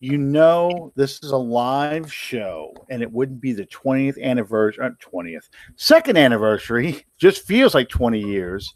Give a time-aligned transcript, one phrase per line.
[0.00, 4.90] you know this is a live show and it wouldn't be the 20th anniversary uh,
[5.00, 8.74] 20th second anniversary just feels like 20 years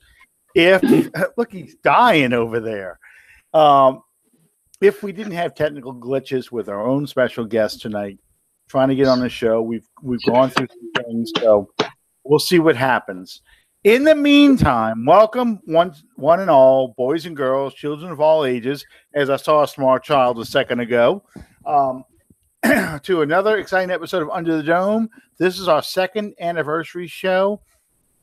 [0.55, 0.83] if
[1.37, 2.99] look he's dying over there.
[3.53, 4.03] Um
[4.81, 8.19] if we didn't have technical glitches with our own special guest tonight
[8.69, 11.69] trying to get on the show we've we've gone through some things so
[12.25, 13.43] we'll see what happens
[13.85, 18.85] in the meantime, welcome one one and all, boys and girls, children of all ages,
[19.15, 21.23] as I saw a smart child a second ago,
[21.65, 22.05] um,
[23.03, 25.09] to another exciting episode of Under the Dome.
[25.39, 27.63] This is our second anniversary show,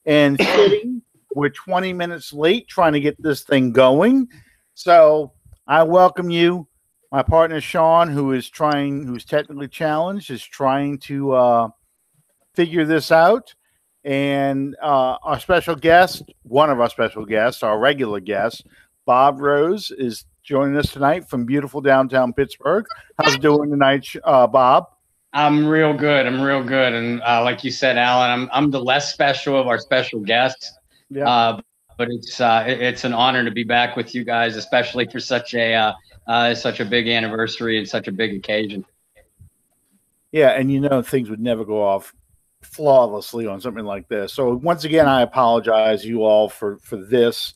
[0.06, 1.02] and fitting,
[1.34, 4.28] we're 20 minutes late trying to get this thing going.
[4.76, 5.34] So
[5.66, 6.68] I welcome you.
[7.12, 11.70] My partner Sean, who is trying, who's technically challenged, is trying to uh,
[12.54, 13.56] figure this out
[14.08, 18.66] and uh, our special guest, one of our special guests, our regular guest,
[19.06, 22.86] Bob Rose, is joining us tonight from beautiful downtown Pittsburgh.
[23.20, 24.86] How's it doing tonight, uh, Bob?
[25.34, 26.26] I'm real good.
[26.26, 29.68] I'm real good, and uh, like you said, Allen, I'm I'm the less special of
[29.68, 30.72] our special guests.
[31.10, 31.30] Yeah.
[31.30, 31.62] Uh,
[31.98, 35.54] but it's uh, it's an honor to be back with you guys, especially for such
[35.54, 35.94] a uh,
[36.28, 38.86] uh, such a big anniversary and such a big occasion.
[40.32, 42.14] Yeah, and you know things would never go off
[42.62, 44.34] flawlessly on something like this.
[44.34, 47.54] So once again, I apologize you all for for this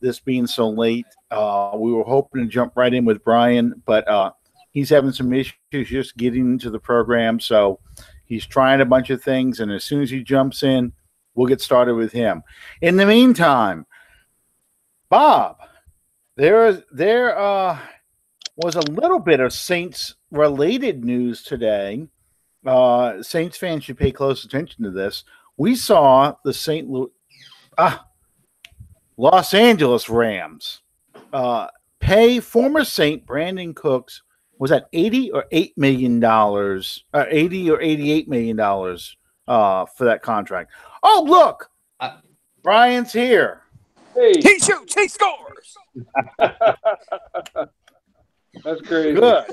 [0.00, 1.06] this being so late.
[1.30, 4.32] Uh, we were hoping to jump right in with Brian, but uh,
[4.70, 7.40] he's having some issues just getting into the program.
[7.40, 7.80] So
[8.26, 10.92] he's trying a bunch of things, and as soon as he jumps in,
[11.34, 12.42] we'll get started with him.
[12.82, 13.86] In the meantime,
[15.08, 15.56] Bob,
[16.36, 17.78] there there uh,
[18.56, 22.08] was a little bit of Saints related news today
[22.64, 25.24] uh, Saints fans should pay close attention to this.
[25.56, 26.88] We saw the St.
[26.88, 27.10] Louis,
[27.78, 28.06] ah,
[29.16, 30.80] Los Angeles Rams
[31.32, 31.68] uh,
[32.00, 34.22] pay former Saint Brandin Cooks
[34.58, 39.16] was that eighty or eight million dollars, uh, eighty or eighty-eight million dollars
[39.48, 40.70] uh, for that contract.
[41.02, 42.18] Oh, look, uh,
[42.62, 43.62] Brian's here.
[44.14, 44.40] Hey.
[44.40, 45.76] He shoots, he scores.
[46.38, 46.78] That's
[48.82, 49.14] crazy.
[49.14, 49.44] Good.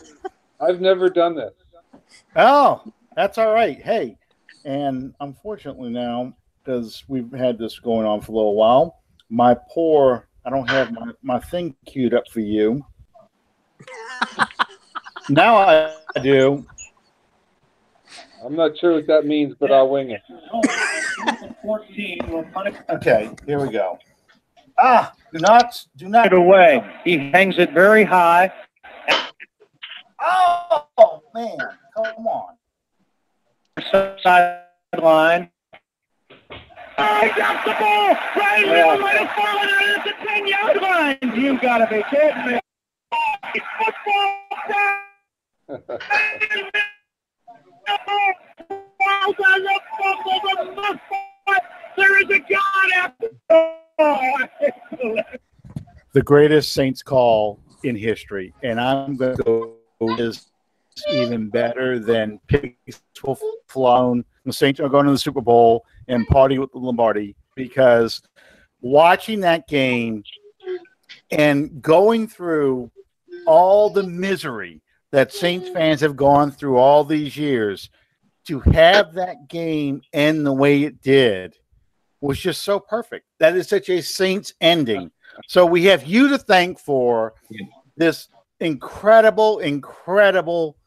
[0.59, 1.53] I've never done this.
[2.35, 2.83] Oh,
[3.15, 3.81] that's all right.
[3.81, 4.17] Hey,
[4.65, 6.33] and unfortunately now,
[6.63, 10.91] because we've had this going on for a little while, my poor, I don't have
[10.91, 12.85] my, my thing queued up for you.
[15.29, 16.65] now I do.
[18.43, 20.21] I'm not sure what that means, but I'll wing it.
[21.61, 22.51] 14
[22.89, 23.99] Okay, here we go.
[24.79, 26.27] Ah, do not, do not.
[26.27, 26.83] It away.
[27.03, 28.51] He hangs it very high.
[30.19, 31.57] Oh, man,
[31.95, 32.55] come on
[34.23, 35.49] sideline.
[37.21, 38.15] He drops the ball!
[38.35, 38.97] Ryan yeah.
[38.99, 41.17] might have fallen out at the 10 yard line!
[41.35, 42.59] You gotta be kidding me!
[51.97, 52.81] There is a God
[56.13, 59.77] the greatest Saints call in history, and I'm going to go
[60.17, 60.50] is
[61.09, 63.37] even better than peaceful
[63.67, 64.25] flown.
[64.45, 68.21] The Saints are going to the Super Bowl and party with the Lombardi because
[68.81, 70.23] watching that game
[71.29, 72.91] and going through
[73.45, 74.81] all the misery
[75.11, 77.89] that Saints fans have gone through all these years
[78.47, 81.55] to have that game end the way it did
[82.21, 83.25] was just so perfect.
[83.39, 85.11] That is such a Saints ending.
[85.47, 87.33] So we have you to thank for
[87.97, 88.29] this
[88.59, 90.77] incredible, incredible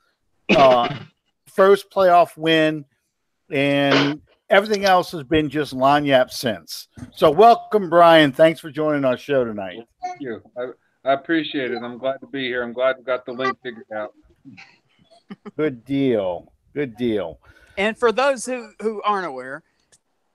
[0.50, 0.94] uh,
[1.46, 2.84] first playoff win,
[3.50, 6.88] and everything else has been just lagniappe since.
[7.12, 8.32] So, welcome, Brian.
[8.32, 9.78] Thanks for joining our show tonight.
[10.02, 10.42] Thank you.
[10.56, 10.68] I,
[11.04, 11.82] I appreciate it.
[11.82, 12.62] I'm glad to be here.
[12.62, 14.12] I'm glad we got the link figured out.
[15.56, 16.52] Good deal.
[16.74, 17.40] Good deal.
[17.76, 19.62] And for those who, who aren't aware,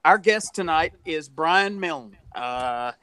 [0.06, 2.94] our guest tonight is Brian Milne, uh,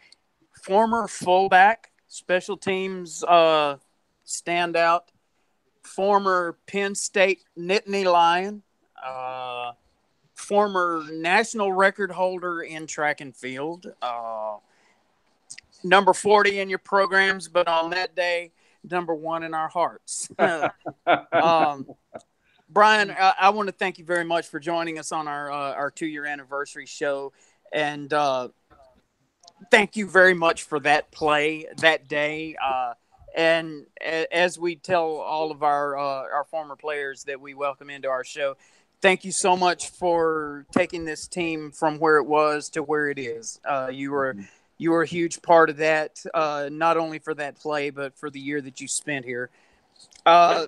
[0.63, 3.77] former fullback, special teams uh,
[4.27, 5.03] standout,
[5.97, 8.63] former Penn State Nittany Lion,
[9.03, 9.73] uh,
[10.35, 14.57] former national record holder in track and field, uh,
[15.83, 18.53] number 40 in your programs, but on that day,
[18.85, 20.29] number one in our hearts.
[21.33, 21.89] um,
[22.69, 25.73] Brian, I, I, want to thank you very much for joining us on our uh,
[25.73, 27.33] our two year anniversary show,
[27.73, 28.49] and uh,
[29.71, 32.55] thank you very much for that play that day.
[33.37, 38.09] And as we tell all of our uh, our former players that we welcome into
[38.09, 38.57] our show,
[39.03, 43.19] thank you so much for taking this team from where it was to where it
[43.19, 43.61] is.
[43.63, 44.37] Uh, you were
[44.79, 48.31] you were a huge part of that, uh, not only for that play but for
[48.31, 49.51] the year that you spent here.
[50.25, 50.67] Uh,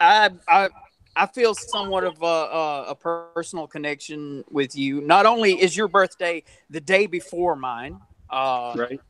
[0.00, 0.68] I I
[1.14, 5.02] I feel somewhat of a, a, a, personal connection with you.
[5.02, 8.00] Not only is your birthday the day before mine,
[8.30, 9.00] uh, right,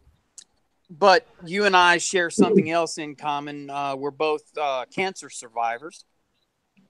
[0.98, 3.70] but you and I share something else in common.
[3.70, 6.04] Uh, we're both uh, cancer survivors,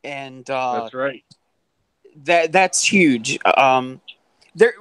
[0.03, 1.25] and uh, that's right.
[2.25, 3.39] That that's huge.
[3.57, 4.01] Um,
[4.55, 4.75] there,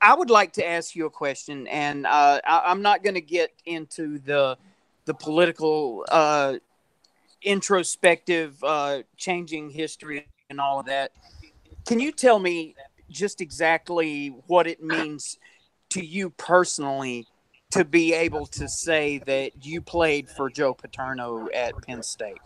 [0.00, 3.20] I would like to ask you a question, and uh, I, am not going to
[3.20, 4.56] get into the
[5.04, 6.54] the political uh,
[7.42, 11.12] introspective, uh, changing history and all of that.
[11.86, 12.74] Can you tell me
[13.10, 15.36] just exactly what it means
[15.90, 17.26] to you personally
[17.72, 22.38] to be able to say that you played for Joe Paterno at Penn State?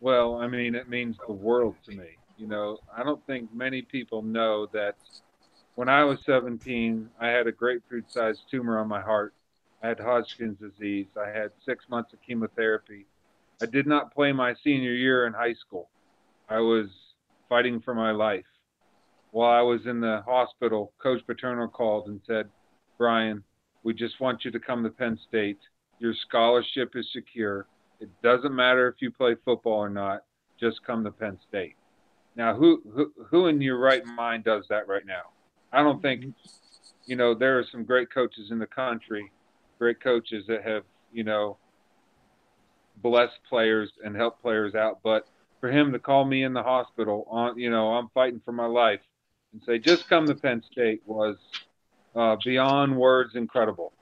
[0.00, 2.16] Well, I mean, it means the world to me.
[2.36, 4.96] You know, I don't think many people know that
[5.74, 9.34] when I was 17, I had a grapefruit sized tumor on my heart.
[9.82, 11.06] I had Hodgkin's disease.
[11.16, 13.06] I had six months of chemotherapy.
[13.62, 15.88] I did not play my senior year in high school.
[16.48, 16.88] I was
[17.48, 18.44] fighting for my life.
[19.30, 22.48] While I was in the hospital, Coach Paterno called and said,
[22.98, 23.42] Brian,
[23.82, 25.58] we just want you to come to Penn State.
[25.98, 27.66] Your scholarship is secure.
[28.00, 30.24] It doesn't matter if you play football or not.
[30.58, 31.76] Just come to Penn State.
[32.36, 35.32] Now, who who, who in your right mind does that right now?
[35.72, 36.24] I don't think,
[37.06, 39.30] you know, there are some great coaches in the country,
[39.78, 41.58] great coaches that have, you know,
[43.02, 45.00] blessed players and help players out.
[45.02, 45.26] But
[45.60, 48.66] for him to call me in the hospital on, you know, I'm fighting for my
[48.66, 49.00] life
[49.52, 51.36] and say, just come to Penn State was
[52.14, 53.92] uh, beyond words incredible.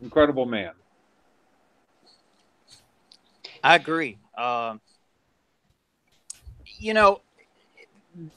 [0.00, 0.72] Incredible man.
[3.62, 4.18] I agree.
[4.36, 4.80] Um,
[6.78, 7.22] you know,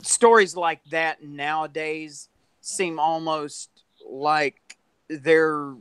[0.01, 2.29] stories like that nowadays
[2.61, 3.69] seem almost
[4.09, 4.77] like
[5.09, 5.73] they're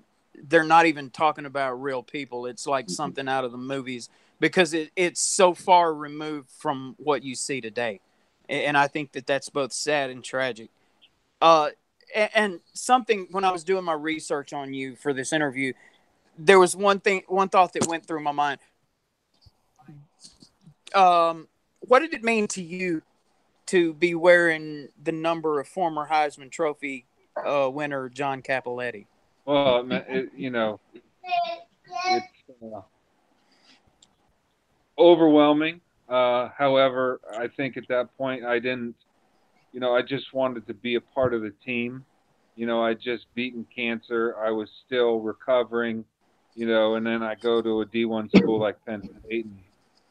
[0.48, 2.46] they're not even talking about real people.
[2.46, 2.92] It's like mm-hmm.
[2.92, 4.08] something out of the movies
[4.40, 8.00] because it, it's so far removed from what you see today.
[8.48, 10.70] And I think that that's both sad and tragic.
[11.40, 11.70] Uh,
[12.14, 15.72] and something when I was doing my research on you for this interview,
[16.38, 18.60] there was one thing, one thought that went through my mind.
[20.94, 21.48] Um,
[21.80, 23.02] what did it mean to you
[23.66, 27.04] to be wearing the number of former Heisman Trophy
[27.44, 29.06] uh, winner John Cappelletti?
[29.44, 30.80] Well, it, you know,
[32.06, 32.26] it's
[32.62, 32.80] uh,
[34.98, 35.80] overwhelming.
[36.08, 38.94] Uh, however, I think at that point I didn't,
[39.72, 42.04] you know, I just wanted to be a part of the team.
[42.56, 44.34] You know, I just beaten cancer.
[44.42, 46.04] I was still recovering,
[46.54, 49.44] you know, and then I go to a D1 school like Penn State.
[49.44, 49.58] And,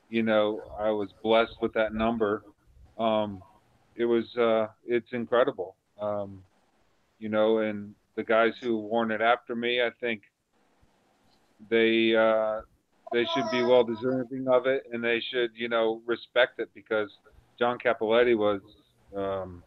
[0.09, 2.43] you know, I was blessed with that number.
[2.97, 3.43] Um,
[3.95, 5.75] it was, uh, it's incredible.
[5.99, 6.43] Um,
[7.19, 10.21] you know, and the guys who worn it after me, I think
[11.69, 12.61] they uh,
[13.11, 17.09] they should be well deserving of it, and they should you know respect it because
[17.57, 18.61] John Cappelletti was
[19.15, 19.63] um,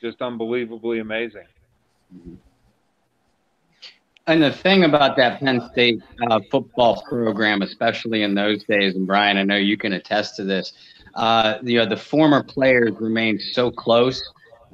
[0.00, 1.46] just unbelievably amazing.
[4.26, 9.06] And the thing about that Penn State uh, football program, especially in those days, and
[9.06, 10.72] Brian, I know you can attest to this.
[11.14, 14.22] Uh, you know, the former players remain so close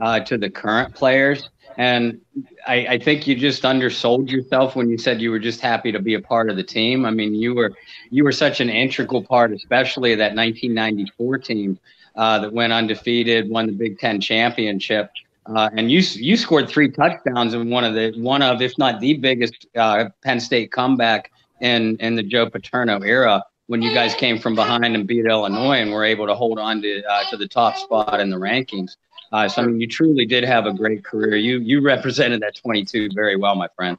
[0.01, 2.21] uh, to the current players and
[2.67, 5.99] I, I, think you just undersold yourself when you said you were just happy to
[5.99, 7.05] be a part of the team.
[7.05, 7.73] I mean, you were
[8.11, 11.79] you were such an integral part, especially that 1994 team
[12.17, 15.11] uh, that went undefeated, won the Big Ten championship,
[15.47, 19.00] uh, and you you scored three touchdowns in one of the one of if not
[19.00, 24.14] the biggest uh, Penn State comeback in in the Joe Paterno era when you guys
[24.14, 27.37] came from behind and beat Illinois and were able to hold on to uh, to
[27.37, 28.97] the top spot in the rankings.
[29.33, 31.37] Uh, so I mean, you truly did have a great career.
[31.37, 33.97] You you represented that 22 very well, my friend.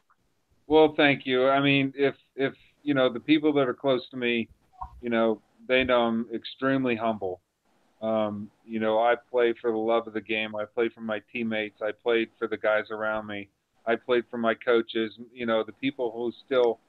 [0.68, 1.48] Well, thank you.
[1.50, 2.54] I mean, if if
[2.84, 4.48] you know the people that are close to me,
[5.02, 7.42] you know, they know I'm extremely humble.
[8.02, 10.56] Um, you know, I play for the love of the game.
[10.56, 11.82] I play for my teammates.
[11.82, 13.50] I played for the guys around me.
[13.86, 15.14] I played for my coaches.
[15.34, 16.80] You know, the people who still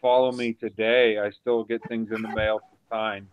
[0.00, 1.18] follow me today.
[1.18, 3.26] I still get things in the mail to sign,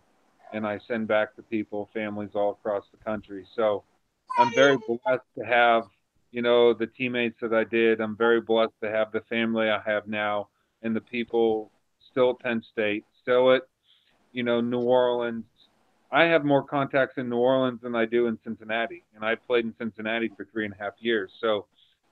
[0.52, 3.46] and I send back to people, families all across the country.
[3.56, 3.84] So
[4.38, 5.84] I'm very blessed to have,
[6.30, 8.00] you know, the teammates that I did.
[8.00, 10.48] I'm very blessed to have the family I have now
[10.82, 11.70] and the people
[12.10, 13.62] still at Penn State, still at,
[14.32, 15.44] you know, New Orleans.
[16.12, 19.64] I have more contacts in New Orleans than I do in Cincinnati, and I played
[19.64, 21.32] in Cincinnati for three and a half years.
[21.40, 21.66] So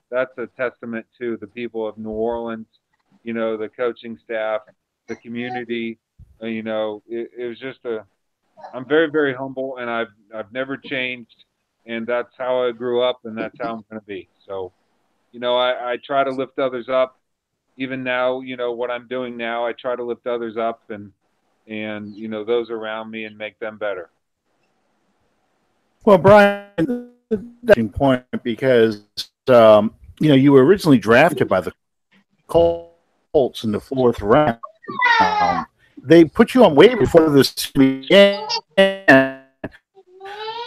[0.09, 2.67] that's a testament to the people of New Orleans,
[3.23, 4.61] you know, the coaching staff,
[5.07, 5.99] the community.
[6.41, 8.05] Uh, you know, it, it was just a.
[8.73, 11.45] I'm very, very humble, and I've I've never changed
[11.85, 14.27] and that's how I grew up, and that's how I'm going to be.
[14.47, 14.71] So,
[15.31, 17.17] you know, I, I try to lift others up.
[17.77, 21.11] Even now, you know what I'm doing now, I try to lift others up, and
[21.67, 24.09] and you know those around me and make them better.
[26.03, 27.11] Well, Brian,
[27.93, 29.03] point because
[29.47, 31.73] um, you know you were originally drafted by the
[32.47, 34.57] Colts in the fourth round.
[35.19, 35.65] Um,
[36.03, 38.47] they put you on waiver before this began.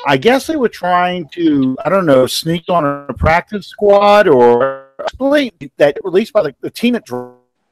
[0.07, 4.91] I guess they were trying to, I don't know, sneak on a practice squad or
[5.79, 7.05] that released by the, the team that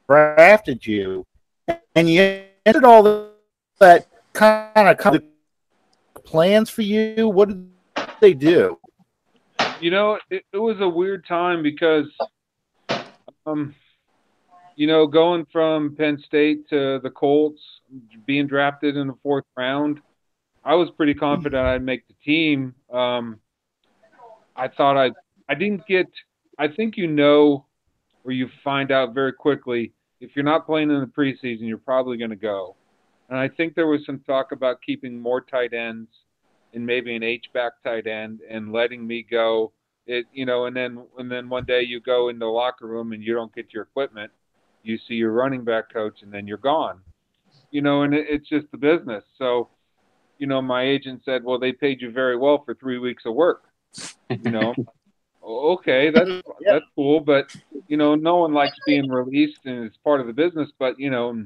[0.07, 1.25] drafted you,
[1.95, 3.29] and you ended all
[3.79, 5.23] that kind of, kind of
[6.23, 7.27] plans for you.
[7.27, 7.69] What did
[8.19, 8.79] they do?
[9.79, 12.07] You know, it, it was a weird time because,
[13.45, 13.75] um,
[14.75, 17.61] you know, going from Penn State to the Colts,
[18.25, 19.99] being drafted in the fourth round,
[20.63, 22.73] I was pretty confident I'd make the team.
[22.91, 23.39] Um,
[24.55, 25.11] I thought I
[25.49, 26.07] I didn't get.
[26.57, 27.65] I think you know,
[28.23, 29.91] or you find out very quickly
[30.23, 32.75] if you're not playing in the preseason, you're probably going to go.
[33.29, 36.07] And I think there was some talk about keeping more tight ends
[36.73, 39.73] and maybe an H back tight end and letting me go.
[40.05, 43.11] It you know, and then and then one day you go in the locker room
[43.11, 44.31] and you don't get your equipment.
[44.81, 47.01] You see your running back coach and then you're gone.
[47.71, 49.23] You know, and it, it's just the business.
[49.37, 49.69] So
[50.37, 53.33] you know, my agent said, well, they paid you very well for three weeks of
[53.33, 53.63] work.
[54.29, 54.75] You know,
[55.43, 56.73] okay, that's yeah.
[56.73, 57.55] that's cool, but
[57.87, 60.69] you know, no one likes being released, and it's part of the business.
[60.79, 61.45] But you know,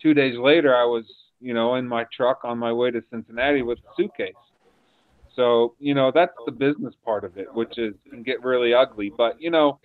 [0.00, 1.04] two days later, I was
[1.40, 4.34] you know in my truck on my way to Cincinnati with a suitcase.
[5.34, 9.12] So you know, that's the business part of it, which is can get really ugly.
[9.16, 9.80] But you know,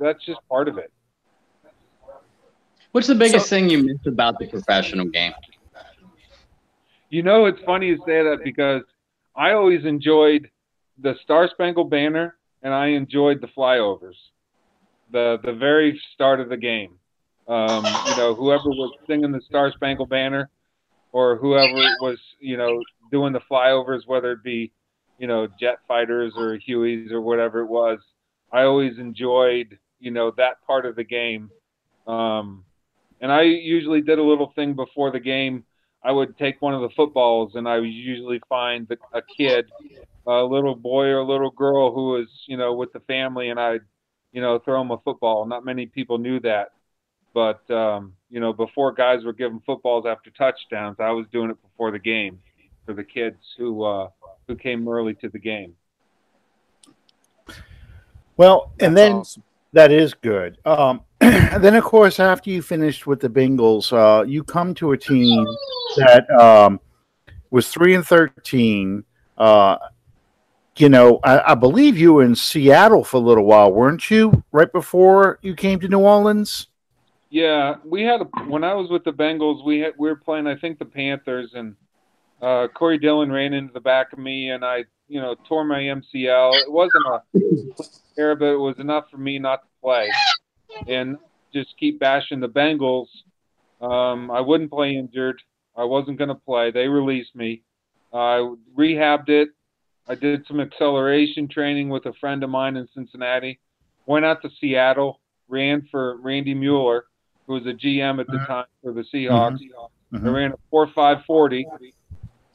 [0.00, 0.92] that's just part of it.
[2.92, 5.32] What's the biggest so, thing you miss about the professional game?
[7.08, 8.82] You know, it's funny you say that because
[9.34, 10.50] I always enjoyed
[10.98, 14.16] the Star Spangled Banner and I enjoyed the flyovers,
[15.12, 16.94] the the very start of the game.
[17.48, 20.50] Um, you know, whoever was singing the Star Spangled Banner,
[21.12, 24.72] or whoever was you know doing the flyovers, whether it be
[25.18, 27.98] you know jet fighters or Hueys or whatever it was,
[28.52, 31.50] I always enjoyed you know that part of the game.
[32.06, 32.64] Um,
[33.20, 35.64] and I usually did a little thing before the game
[36.02, 39.66] I would take one of the footballs and I would usually find the, a kid,
[40.26, 43.58] a little boy or a little girl who was, you know, with the family and
[43.58, 43.80] I'd,
[44.32, 45.46] you know, throw them a football.
[45.46, 46.72] Not many people knew that.
[47.32, 51.62] But, um, you know, before guys were given footballs after touchdowns, I was doing it
[51.62, 52.40] before the game
[52.84, 54.08] for the kids who, uh,
[54.48, 55.74] who came early to the game.
[58.36, 59.42] Well, and That's then awesome.
[59.74, 60.58] that is good.
[60.64, 64.96] Um, then, of course, after you finished with the Bengals, uh, you come to a
[64.96, 65.46] team
[65.98, 66.80] that um,
[67.50, 69.04] was three and thirteen.
[69.36, 69.76] Uh,
[70.80, 74.42] you know, I, I, believe you were in Seattle for a little while, weren't you?
[74.50, 76.68] Right before you came to New Orleans.
[77.28, 80.46] Yeah, we had a, when I was with the Bengals, we had, we were playing,
[80.46, 81.76] I think, the Panthers, and
[82.42, 85.78] uh, Corey Dillon ran into the back of me, and I, you know, tore my
[85.78, 86.62] MCL.
[86.62, 87.22] It wasn't a
[88.18, 90.10] error, but it was enough for me not to play
[90.88, 91.18] and
[91.52, 93.08] just keep bashing the Bengals.
[93.80, 95.40] Um, I wouldn't play injured.
[95.76, 96.70] I wasn't going to play.
[96.70, 97.62] They released me.
[98.12, 99.50] I rehabbed it.
[100.08, 103.60] I did some acceleration training with a friend of mine in Cincinnati.
[104.06, 107.04] Went out to Seattle, ran for Randy Mueller,
[107.46, 108.46] who was a GM at the uh-huh.
[108.46, 109.58] time for the Seahawks.
[109.58, 110.16] Mm-hmm.
[110.16, 110.26] Mm-hmm.
[110.26, 111.66] I ran a four five forty,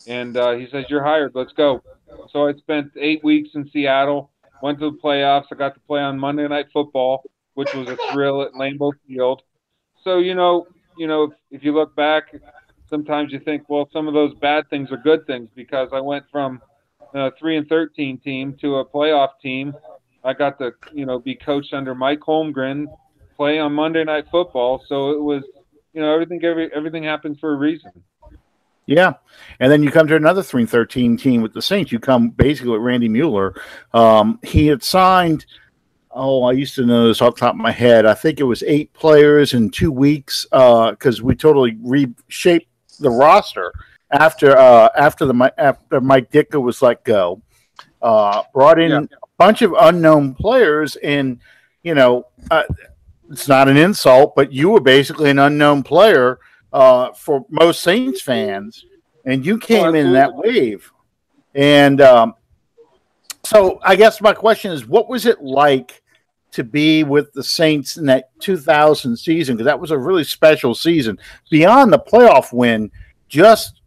[0.08, 1.32] and uh, he says, "You're hired.
[1.34, 1.82] Let's go."
[2.32, 4.32] So I spent eight weeks in Seattle.
[4.62, 5.46] Went to the playoffs.
[5.52, 7.24] I got to play on Monday Night Football
[7.56, 9.42] which was a thrill at Lambeau Field.
[10.04, 12.36] So you know, you know, if, if you look back,
[12.90, 16.26] sometimes you think, well, some of those bad things are good things because I went
[16.32, 16.62] from
[17.16, 19.74] a three and thirteen team to a playoff team.
[20.24, 22.86] I got to you know be coached under Mike Holmgren,
[23.36, 24.84] play on Monday Night Football.
[24.88, 25.44] So it was,
[25.94, 27.92] you know, everything every, everything happens for a reason.
[28.88, 29.14] Yeah,
[29.60, 31.92] and then you come to another three and thirteen team with the Saints.
[31.92, 33.56] You come basically with Randy Mueller.
[33.94, 35.46] Um, he had signed
[36.16, 38.06] oh, I used to know this off the top of my head.
[38.06, 42.70] I think it was eight players in two weeks because uh, we totally reshaped
[43.00, 43.74] the roster
[44.12, 47.42] after uh, after the after Mike Ditka was let go.
[48.02, 49.00] Uh, brought in yeah.
[49.00, 51.40] a bunch of unknown players, and
[51.84, 52.64] you know, uh,
[53.32, 56.40] it's not an insult, but you were basically an unknown player
[56.72, 58.86] uh, for most Saints fans,
[59.26, 60.92] and you came oh, in that wave.
[61.56, 62.36] And um,
[63.44, 66.02] so, I guess my question is, what was it like?
[66.56, 70.74] to be with the Saints in that 2000 season because that was a really special
[70.74, 71.20] season.
[71.50, 72.90] Beyond the playoff win,
[73.28, 73.82] just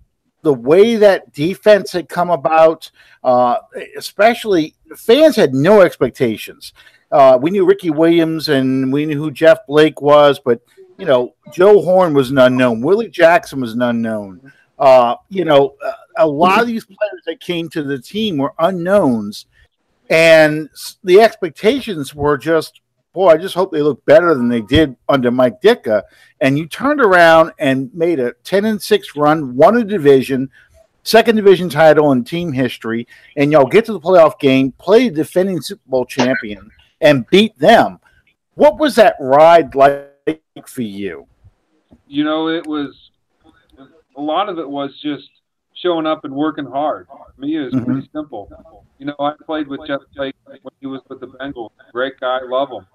[0.48, 2.90] the way that defense had come about,
[3.22, 3.56] uh,
[3.98, 6.72] especially fans had no expectations.
[7.12, 10.62] Uh, we knew Ricky Williams and we knew who Jeff Blake was, but
[10.96, 12.80] you know, Joe Horn was an unknown.
[12.80, 14.50] Willie Jackson was an unknown.
[14.78, 15.74] Uh, you know,
[16.16, 19.44] a lot of these players that came to the team were unknowns,
[20.08, 20.70] and
[21.04, 22.80] the expectations were just,
[23.12, 26.02] boy, I just hope they look better than they did under Mike Ditka.
[26.40, 30.50] And you turned around and made a ten and six run, won a division,
[31.02, 35.16] second division title in team history, and y'all get to the playoff game, play the
[35.16, 37.98] defending Super Bowl champion, and beat them.
[38.54, 40.10] What was that ride like
[40.66, 41.26] for you?
[42.06, 43.10] You know, it was
[44.16, 45.28] a lot of it was just
[45.74, 47.06] showing up and working hard.
[47.08, 47.84] For Me, it was mm-hmm.
[47.84, 48.50] pretty simple.
[48.98, 51.70] You know, I played with Jeff Blake when he was with the Bengals.
[51.92, 52.86] Great guy, love him.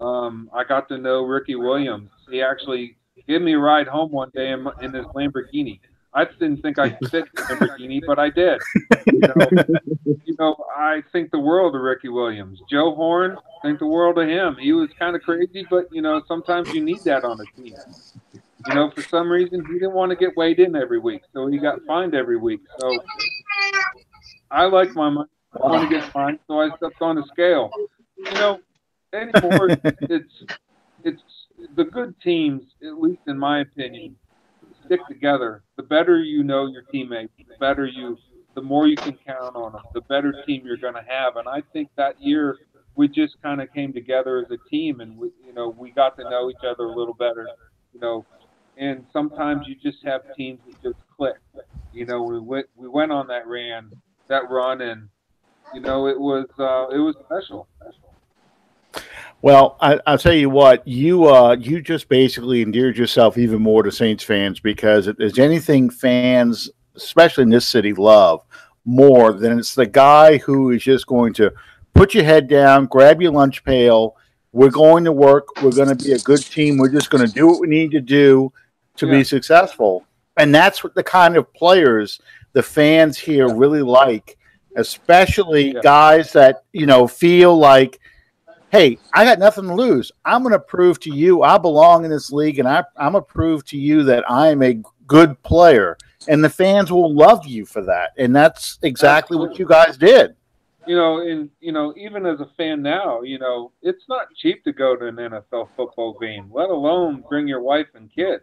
[0.00, 2.10] Um, I got to know Ricky Williams.
[2.30, 2.96] He actually
[3.28, 5.80] gave me a ride home one day in, in his Lamborghini.
[6.12, 8.60] I didn't think I could fit in the Lamborghini, but I did.
[9.06, 12.60] You know, you know, I think the world of Ricky Williams.
[12.68, 14.56] Joe Horn, think the world of him.
[14.58, 17.76] He was kind of crazy, but you know, sometimes you need that on a team.
[18.66, 21.46] You know, for some reason, he didn't want to get weighed in every week, so
[21.46, 22.60] he got fined every week.
[22.78, 22.98] So
[24.50, 25.28] I like my money.
[25.54, 27.70] I want to get fined, so I stepped on the scale.
[28.18, 28.60] You know,
[29.12, 30.44] anymore, it's
[31.04, 31.22] it's
[31.76, 34.16] the good teams, at least in my opinion,
[34.84, 35.62] stick together.
[35.76, 38.18] The better you know your teammates, the better you,
[38.54, 41.36] the more you can count on them, the better team you're going to have.
[41.36, 42.58] And I think that year
[42.96, 46.16] we just kind of came together as a team, and we, you know, we got
[46.16, 47.48] to know each other a little better.
[47.94, 48.26] You know,
[48.76, 51.36] and sometimes you just have teams that just click.
[51.92, 53.90] You know, we went we went on that ran
[54.28, 55.08] that run, and
[55.74, 57.68] you know it was uh, it was special.
[59.42, 63.82] Well, I, will tell you what you uh, you just basically endeared yourself even more
[63.82, 68.44] to Saints fans because if there's anything fans, especially in this city, love
[68.84, 71.52] more than it's the guy who is just going to
[71.94, 74.16] put your head down, grab your lunch pail.
[74.52, 75.62] We're going to work.
[75.62, 76.76] We're going to be a good team.
[76.76, 78.52] We're just going to do what we need to do
[78.96, 79.18] to yeah.
[79.18, 80.06] be successful.
[80.36, 82.20] And that's what the kind of players
[82.52, 84.36] the fans here really like,
[84.76, 85.80] especially yeah.
[85.82, 88.00] guys that, you know, feel like,
[88.70, 90.12] hey, I got nothing to lose.
[90.24, 93.24] I'm going to prove to you I belong in this league and I, I'm going
[93.24, 95.96] to prove to you that I'm a good player.
[96.28, 98.10] And the fans will love you for that.
[98.18, 99.48] And that's exactly Absolutely.
[99.48, 100.36] what you guys did
[100.86, 104.64] you know, and you know, even as a fan now, you know, it's not cheap
[104.64, 108.42] to go to an NFL football game, let alone bring your wife and kids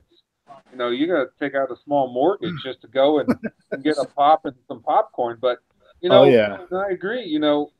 [0.71, 3.29] you know, you got to take out a small mortgage just to go and,
[3.71, 5.37] and get a pop and some popcorn.
[5.41, 5.59] But
[6.01, 6.77] you oh, know, oh, yeah.
[6.77, 7.23] I agree.
[7.23, 7.71] You know,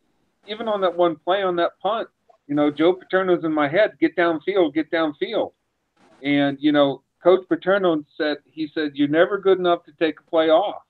[0.47, 2.07] even on that one play on that punt,
[2.47, 5.51] you know, Joe Paterno's in my head, get downfield, get downfield.
[6.23, 10.29] And, you know, Coach Paterno said, he said, you're never good enough to take a
[10.29, 10.83] play off,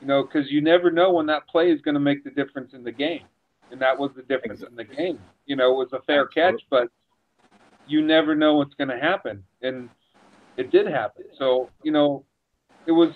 [0.00, 2.72] you know, because you never know when that play is going to make the difference
[2.72, 3.24] in the game.
[3.70, 5.20] And that was the difference in the game.
[5.46, 6.88] You know, it was a fair catch, but
[7.86, 9.44] you never know what's going to happen.
[9.62, 9.88] And
[10.56, 11.24] it did happen.
[11.38, 12.24] So, you know,
[12.86, 13.10] it was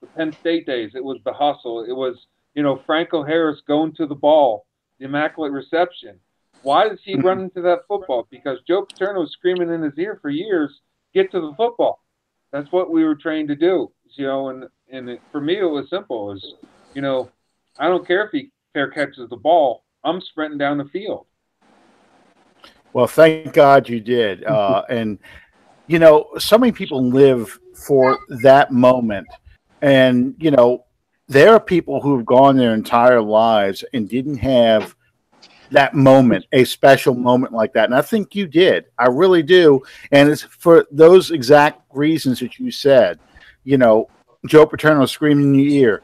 [0.00, 0.92] the Penn State days.
[0.94, 1.84] It was the hustle.
[1.84, 4.66] It was, you know, Franco Harris going to the ball,
[4.98, 6.18] the immaculate reception.
[6.64, 8.26] Why does he run into that football?
[8.30, 10.80] Because Joe Paterno was screaming in his ear for years,
[11.12, 12.02] get to the football.
[12.52, 13.92] That's what we were trained to do.
[14.16, 16.26] You know, and and it, for me it was simple.
[16.26, 16.54] Was,
[16.94, 17.30] you know,
[17.78, 19.84] I don't care if he fair catches the ball.
[20.04, 21.26] I'm sprinting down the field.
[22.92, 24.44] Well, thank God you did.
[24.44, 25.18] Uh, and
[25.86, 29.26] you know, so many people live for that moment.
[29.82, 30.84] And, you know,
[31.28, 34.96] there are people who have gone their entire lives and didn't have
[35.74, 37.84] that moment, a special moment like that.
[37.84, 38.86] And I think you did.
[38.98, 39.82] I really do.
[40.10, 43.20] And it's for those exact reasons that you said.
[43.64, 44.08] You know,
[44.46, 46.02] Joe Paterno screaming in your ear,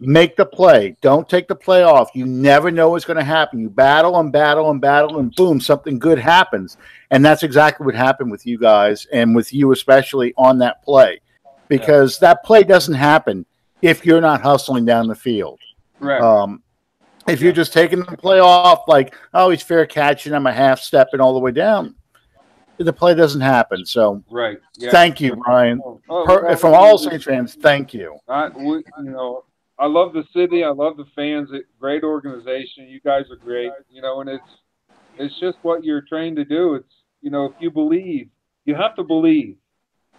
[0.00, 0.96] make the play.
[1.00, 2.10] Don't take the play off.
[2.14, 3.60] You never know what's going to happen.
[3.60, 6.76] You battle and battle and battle, and boom, something good happens.
[7.10, 11.20] And that's exactly what happened with you guys and with you, especially on that play,
[11.68, 12.28] because yeah.
[12.28, 13.44] that play doesn't happen
[13.82, 15.60] if you're not hustling down the field.
[16.00, 16.20] Right.
[16.20, 16.62] Um,
[17.28, 20.80] if you're just taking the play off, like, oh, he's fair catching, I'm a half
[20.80, 21.94] stepping all the way down,
[22.78, 23.84] the play doesn't happen.
[23.84, 24.58] So, right.
[24.76, 24.90] Yeah.
[24.90, 25.80] Thank you, Brian.
[25.84, 28.18] Oh, oh, per, from all Saints fans, thank you.
[28.28, 29.44] I, we, you know,
[29.78, 30.64] I love the city.
[30.64, 31.50] I love the fans.
[31.78, 32.88] Great organization.
[32.88, 33.70] You guys are great.
[33.90, 34.50] You know, and it's
[35.18, 36.74] it's just what you're trained to do.
[36.74, 38.28] It's you know, if you believe,
[38.64, 39.56] you have to believe.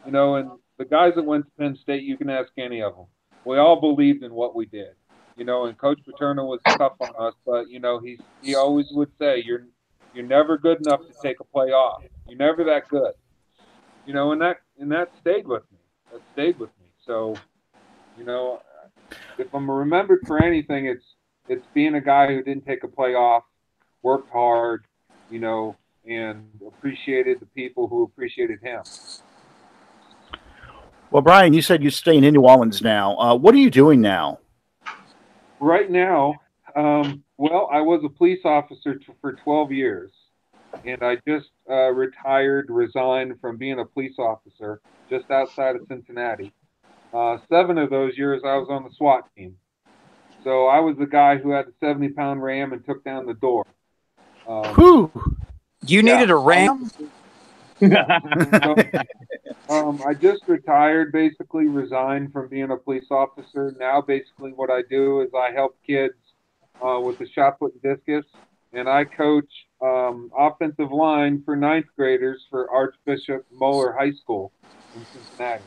[0.06, 2.95] You know, and the guys that went to Penn State, you can ask any of
[2.95, 3.06] them.
[3.43, 4.93] We all believed in what we did.
[5.39, 8.88] You know, and Coach Paterno was tough on us, but you know, he he always
[8.91, 9.67] would say, "You're
[10.13, 12.04] you're never good enough to take a play off.
[12.28, 13.13] You're never that good."
[14.06, 15.78] You know, and that and that stayed with me.
[16.12, 16.88] That stayed with me.
[17.06, 17.38] So,
[18.17, 18.62] you know,
[19.38, 21.06] if I'm remembered for anything, it's
[21.47, 23.45] it's being a guy who didn't take a play off,
[24.02, 24.84] worked hard,
[25.32, 28.82] you know, and appreciated the people who appreciated him.
[31.12, 33.17] Well, Brian, you said you're staying in New Orleans now.
[33.17, 34.39] Uh, what are you doing now?
[35.60, 36.36] Right now,
[36.76, 40.12] um, well, I was a police officer t- for 12 years,
[40.86, 46.54] and I just uh, retired, resigned from being a police officer just outside of Cincinnati.
[47.12, 49.56] Uh, seven of those years, I was on the SWAT team.
[50.43, 53.34] So I was the guy who had the 70 pound ram and took down the
[53.34, 53.65] door.
[54.48, 55.12] Um, Whew.
[55.82, 56.15] You Yeah.
[56.15, 56.89] needed a ram?
[57.80, 58.76] So,
[59.70, 63.76] um, I just retired, basically resigned from being a police officer.
[63.80, 66.15] Now, basically, what I do is I help kids
[66.86, 68.26] uh, with the shot put and discus,
[68.74, 69.50] and I coach
[69.82, 74.52] um, offensive line for ninth graders for Archbishop Moeller High School
[74.96, 75.63] in Cincinnati.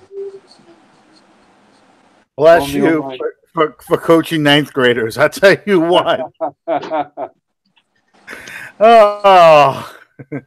[2.37, 5.19] Bless Only you for, for, for coaching ninth graders.
[5.19, 6.33] I tell you what.
[8.81, 9.97] Oh,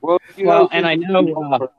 [0.02, 1.70] well, you Well, know, and I know,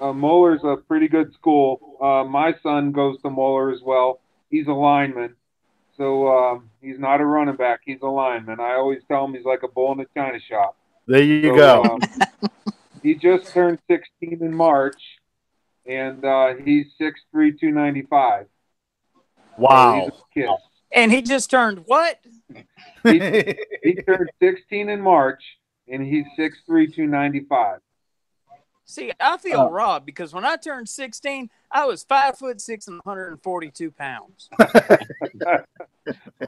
[0.00, 1.96] uh, uh, Moeller's a pretty good school.
[2.00, 4.20] Uh, my son goes to Moeller as well.
[4.50, 5.36] He's a lineman,
[5.96, 7.80] so um, he's not a running back.
[7.84, 8.60] He's a lineman.
[8.60, 10.76] I always tell him he's like a bull in a china shop.
[11.06, 11.82] there you So, go.
[11.82, 12.00] um,
[13.02, 15.00] he just turned 16 in March,
[15.86, 18.46] and uh, he's 6'3", 295.
[19.58, 19.92] wow.
[19.92, 20.48] So he's a kid.
[20.92, 22.18] And he just turned what?
[23.04, 23.20] He,
[23.82, 25.42] he turned 16 in March,
[25.90, 27.80] and he's 6'3", 295.
[28.84, 29.70] See, I feel Oh.
[29.70, 34.48] robbed because when I turned 16, I was five foot six and 142 pounds.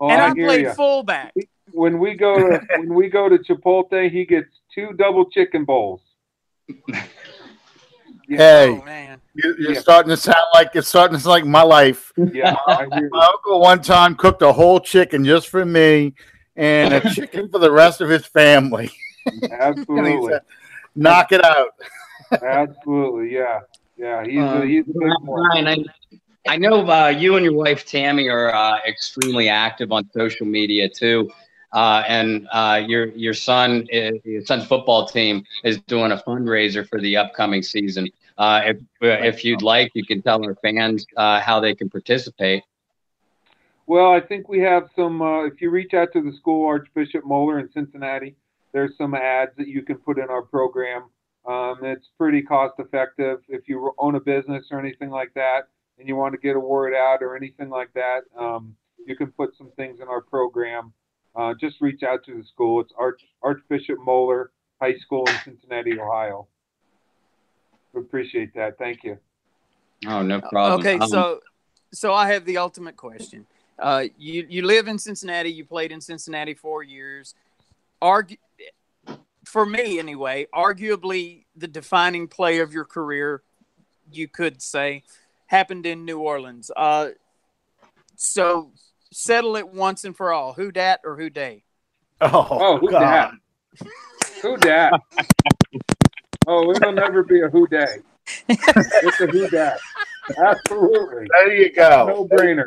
[0.00, 0.74] Oh, and I I played ya.
[0.74, 1.34] fullback.
[1.70, 6.00] when we go to when we go to Chipotle, he gets two double chicken bowls.
[8.28, 9.20] hey, Oh, man.
[9.34, 9.80] you, you're Yeah.
[9.80, 12.12] starting to sound like it's starting to sound like my life.
[12.16, 16.14] Yeah, I My uncle one time cooked a whole chicken just for me
[16.56, 18.90] and a chicken for the rest of his family.
[19.26, 19.40] You.
[19.96, 20.34] And he Absolutely,
[20.94, 21.74] Knock it out.
[22.42, 23.60] absolutely, yeah,
[23.96, 24.24] yeah.
[24.24, 25.66] He's a, Um, he's a big one.
[25.68, 25.84] I,
[26.48, 30.88] I know uh, you and your wife Tammy are uh, extremely active on social media
[30.88, 31.30] too,
[31.72, 36.86] uh, and uh, your your son, uh, your son's football team is doing a fundraiser
[36.88, 38.08] for the upcoming season.
[38.38, 42.62] Uh, if if you'd like, you can tell our fans uh, how they can participate.
[43.86, 45.20] Well, I think we have some.
[45.22, 48.34] Uh, if you reach out to the school, Archbishop Moeller in Cincinnati,
[48.72, 51.04] there's some ads that you can put in our program.
[51.46, 53.40] Um, it's pretty cost effective.
[53.48, 56.60] If you own a business or anything like that, and you want to get a
[56.60, 58.74] word out or anything like that, um,
[59.06, 60.92] you can put some things in our program.
[61.34, 62.80] Uh, just reach out to the school.
[62.80, 66.46] It's Arch, Archbishop Moeller High School in Cincinnati, Ohio.
[67.92, 68.78] We appreciate that.
[68.78, 69.18] Thank you.
[70.06, 70.80] Oh, no problem.
[70.80, 71.40] Okay, Um, so
[71.92, 73.46] so I have the ultimate question.
[73.78, 75.50] Uh, you you live in Cincinnati.
[75.50, 77.34] You played in Cincinnati four years.
[78.02, 78.38] Argu-
[79.46, 83.42] for me anyway, arguably the defining play of your career,
[84.10, 85.04] you could say,
[85.46, 86.70] happened in New Orleans.
[86.76, 87.10] Uh,
[88.16, 88.72] so
[89.12, 90.52] settle it once and for all.
[90.54, 91.64] Who dat or who day?
[92.20, 93.00] Oh, Oh, who God.
[93.00, 93.88] dat?
[94.42, 95.00] Who dat?
[96.46, 97.98] oh, it'll never be a who day.
[98.48, 99.78] It's a who dat.
[100.38, 101.26] Absolutely.
[101.30, 102.06] There you go.
[102.06, 102.64] No brainer.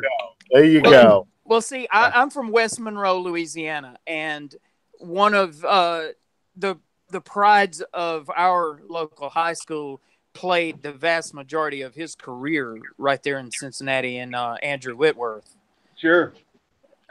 [0.52, 1.26] There you go.
[1.44, 4.54] Well, see, I, I'm from West Monroe, Louisiana, and
[4.98, 6.08] one of uh,
[6.56, 6.76] the
[7.10, 10.00] the prides of our local high school
[10.32, 15.56] played the vast majority of his career right there in Cincinnati, and uh, Andrew Whitworth.
[15.96, 16.32] Sure.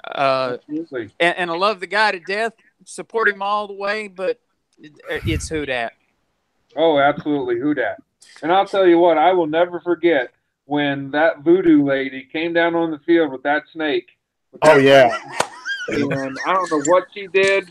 [0.04, 1.10] Uh, Absolutely.
[1.20, 4.40] and, and I love the guy to death, support him all the way, but
[4.78, 5.94] it, it's who dat.
[6.76, 7.60] Oh, absolutely.
[7.60, 7.98] Who dat?
[8.44, 10.32] And I'll tell you what, I will never forget
[10.66, 14.10] when that voodoo lady came down on the field with that snake.
[14.62, 15.18] Oh, yeah.
[15.88, 17.70] And I don't know what she did.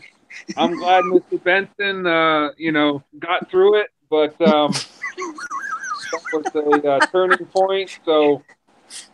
[0.57, 1.41] I'm glad Mr.
[1.43, 6.45] Benson, uh, you know, got through it, but um, that was
[6.83, 7.99] a uh, turning point.
[8.05, 8.43] So,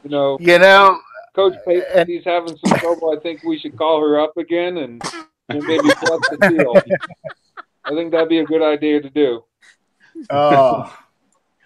[0.03, 0.99] you know, You know,
[1.35, 3.15] Coach Payton, he's having some trouble.
[3.15, 5.01] I think we should call her up again and,
[5.49, 6.83] and maybe flush the field.
[7.85, 9.43] I think that'd be a good idea to do.
[10.29, 10.95] oh,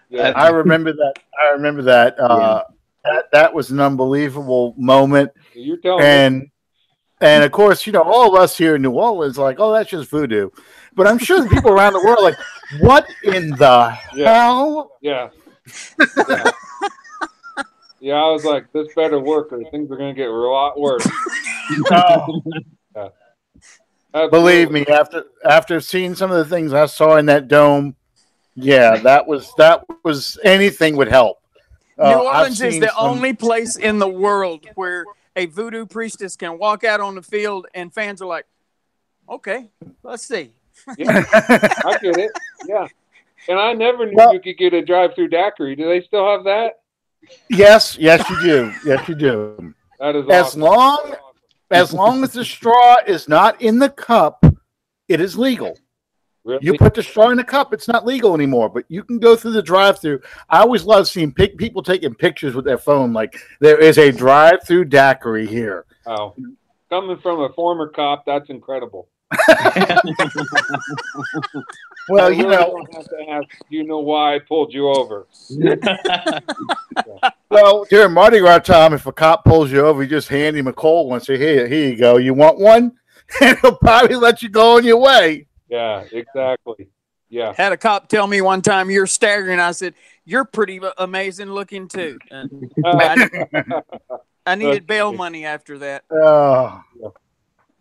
[0.09, 0.31] Yeah.
[0.35, 1.13] I remember that.
[1.41, 2.19] I remember that.
[2.19, 2.63] Uh,
[3.03, 6.01] that that was an unbelievable moment, You're telling
[6.39, 6.51] me.
[7.21, 9.71] And and of course, you know, all of us here in New Orleans, like, oh,
[9.73, 10.49] that's just voodoo.
[10.95, 12.37] But I'm sure the people around the world, are like,
[12.79, 14.33] what in the Yeah.
[14.45, 14.91] hell?
[15.01, 15.29] Yeah.
[16.29, 16.51] yeah.
[18.01, 20.79] Yeah, I was like, this better work or things are going to get a lot
[20.79, 21.07] worse.
[21.91, 22.41] Oh,
[24.13, 24.29] Absolutely.
[24.29, 27.95] believe me, after after seeing some of the things I saw in that dome,
[28.55, 31.39] yeah, that was that was anything would help.
[31.97, 36.35] Uh, New Orleans is the some- only place in the world where a voodoo priestess
[36.35, 38.45] can walk out on the field and fans are like,
[39.29, 39.69] okay,
[40.03, 40.51] let's see.
[40.97, 42.31] Yeah, I get it.
[42.65, 42.87] Yeah.
[43.47, 45.75] And I never knew Well- you could get a drive through daiquiri.
[45.75, 46.79] Do they still have that?
[47.49, 48.73] Yes, yes, you do.
[48.85, 49.73] Yes, you do.
[49.99, 50.61] That is As awesome.
[50.61, 51.15] long
[51.71, 54.45] as long as the straw is not in the cup,
[55.07, 55.77] it is legal.
[56.45, 56.63] Really?
[56.63, 58.69] You put the straw in the cup, it's not legal anymore.
[58.69, 60.21] But you can go through the drive-through.
[60.47, 63.13] I always love seeing pic- people taking pictures with their phone.
[63.13, 65.85] Like there is a drive-through daiquiri here.
[66.05, 66.35] Oh,
[66.89, 69.09] coming from a former cop, that's incredible.
[72.07, 73.47] Well, you know, don't have to ask.
[73.69, 75.25] You know why I pulled you over?
[77.49, 80.67] well during Mardi Gras time, if a cop pulls you over, you just hand him
[80.67, 81.19] a cold one.
[81.21, 82.17] Say, here, here you go.
[82.17, 82.91] You want one?
[83.41, 85.47] And he'll probably let you go on your way.
[85.69, 86.89] Yeah, exactly.
[87.29, 87.53] Yeah.
[87.57, 89.59] Had a cop tell me one time you're staggering.
[89.59, 92.19] I said you're pretty amazing looking too.
[92.29, 93.27] And I,
[94.45, 96.03] I needed bail money after that.
[96.11, 96.81] Oh,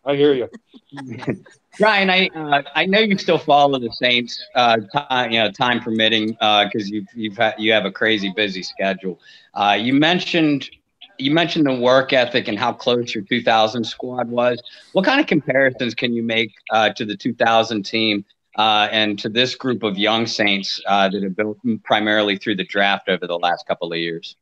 [0.05, 0.49] I hear you.
[1.79, 5.81] Brian, I uh, I know you still follow the Saints, uh, time, you know, time
[5.81, 9.19] permitting, because you've you've had, you have a crazy busy schedule.
[9.55, 10.71] Uh, you mentioned
[11.19, 14.63] you mentioned the work ethic and how close your 2000 squad was.
[14.93, 18.25] What kind of comparisons can you make uh, to the 2000 team
[18.57, 22.65] uh, and to this group of young Saints uh, that have built primarily through the
[22.65, 24.37] draft over the last couple of years?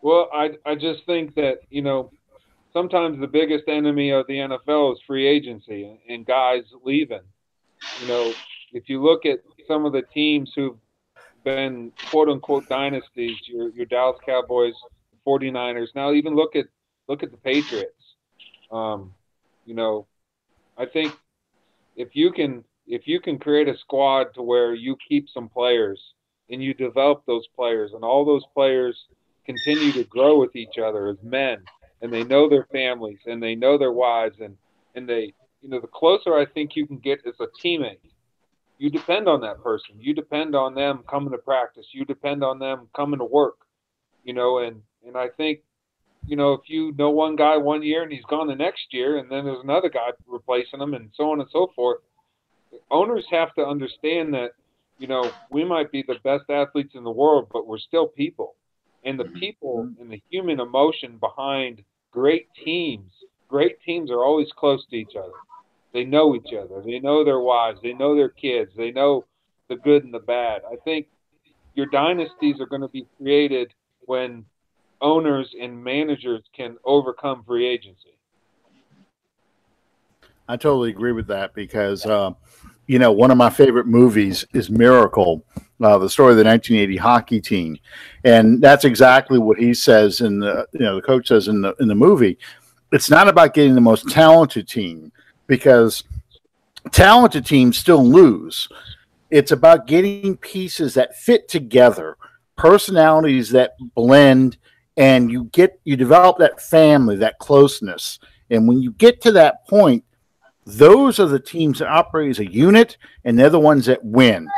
[0.00, 2.10] Well, I I just think that you know
[2.72, 7.20] sometimes the biggest enemy of the NFL is free agency and, and guys leaving.
[8.00, 8.32] You know,
[8.72, 10.76] if you look at some of the teams who've
[11.44, 14.74] been quote unquote dynasties, your your Dallas Cowboys,
[15.26, 15.88] 49ers.
[15.94, 16.66] Now even look at
[17.08, 18.14] look at the Patriots.
[18.70, 19.14] Um,
[19.66, 20.06] you know,
[20.76, 21.16] I think
[21.96, 26.00] if you can if you can create a squad to where you keep some players
[26.50, 29.06] and you develop those players and all those players
[29.46, 31.62] continue to grow with each other as men
[32.00, 34.56] and they know their families and they know their wives and
[34.94, 37.98] and they you know the closer I think you can get as a teammate
[38.78, 42.58] you depend on that person you depend on them coming to practice you depend on
[42.58, 43.58] them coming to work
[44.24, 45.60] you know and and I think
[46.26, 49.18] you know if you know one guy one year and he's gone the next year
[49.18, 52.00] and then there's another guy replacing him and so on and so forth
[52.90, 54.52] owners have to understand that
[54.98, 58.54] you know we might be the best athletes in the world but we're still people.
[59.04, 59.38] And the mm-hmm.
[59.40, 60.00] people mm-hmm.
[60.00, 63.10] and the human emotion behind great teams
[63.52, 65.36] great teams are always close to each other.
[65.92, 66.82] They know each other.
[66.82, 67.80] They know their wives.
[67.82, 68.70] They know their kids.
[68.74, 69.26] They know
[69.68, 70.62] the good and the bad.
[70.66, 71.06] I think
[71.74, 73.70] your dynasties are going to be created
[74.06, 74.46] when
[75.02, 78.12] owners and managers can overcome free agency
[80.48, 82.32] I totally agree with that because, uh,
[82.86, 85.44] you know, one of my favorite movies is Miracle,
[85.82, 87.78] uh, the story of the 1980 hockey team,
[88.24, 91.74] and that's exactly what he says in the, you know, the coach says in the
[91.80, 92.38] in the movie.
[92.92, 95.12] It's not about getting the most talented team
[95.46, 96.04] because
[96.90, 98.68] talented teams still lose.
[99.30, 102.18] It's about getting pieces that fit together,
[102.56, 104.58] personalities that blend,
[104.96, 108.18] and you get you develop that family, that closeness.
[108.50, 110.04] And when you get to that point,
[110.66, 114.48] those are the teams that operate as a unit, and they're the ones that win.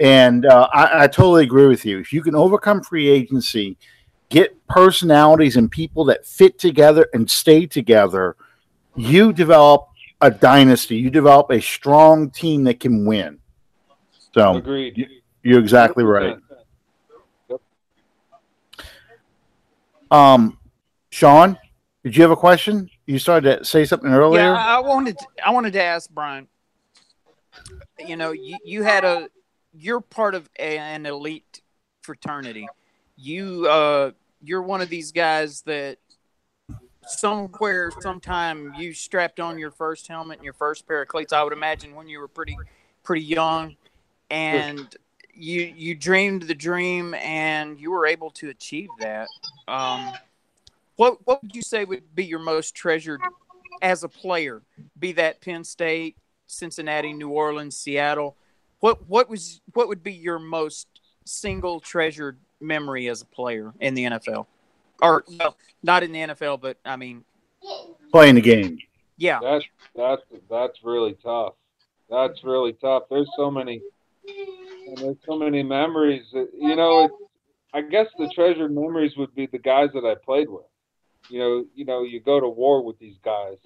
[0.00, 1.98] And uh, I, I totally agree with you.
[1.98, 3.76] If you can overcome free agency,
[4.30, 8.36] get personalities and people that fit together and stay together,
[8.96, 9.88] you develop
[10.22, 10.96] a dynasty.
[10.96, 13.38] You develop a strong team that can win.
[14.32, 15.06] So agreed
[15.42, 16.36] you're exactly right.
[20.12, 20.58] Um,
[21.08, 21.58] Sean,
[22.04, 22.90] did you have a question?
[23.06, 24.42] You started to say something earlier.
[24.42, 26.48] Yeah, I wanted to, I wanted to ask Brian.
[27.98, 29.28] You know, you, you had a
[29.72, 31.62] you're part of a, an elite
[32.02, 32.68] fraternity.
[33.16, 34.10] You uh
[34.42, 35.98] you're one of these guys that
[37.06, 41.32] somewhere sometime you strapped on your first helmet and your first pair of cleats.
[41.32, 42.56] I would imagine when you were pretty
[43.02, 43.76] pretty young,
[44.30, 44.94] and
[45.34, 49.28] you you dreamed the dream and you were able to achieve that.
[49.68, 50.12] Um,
[50.96, 53.20] what what would you say would be your most treasured
[53.80, 54.62] as a player?
[54.98, 56.16] Be that Penn State,
[56.46, 58.36] Cincinnati, New Orleans, Seattle.
[58.80, 60.86] What what was what would be your most
[61.24, 64.46] single treasured memory as a player in the NFL?
[65.00, 67.24] Or well, not in the NFL, but I mean,
[68.12, 68.78] Playing the game.
[69.16, 69.40] yeah.
[69.42, 69.64] That's
[69.96, 71.54] that's that's really tough.
[72.10, 73.04] That's really tough.
[73.10, 73.80] There's so many,
[74.86, 76.24] and there's so many memories.
[76.32, 77.10] That, you know, it,
[77.74, 80.64] I guess the treasured memories would be the guys that I played with.
[81.30, 83.56] You know, you know, you go to war with these guys.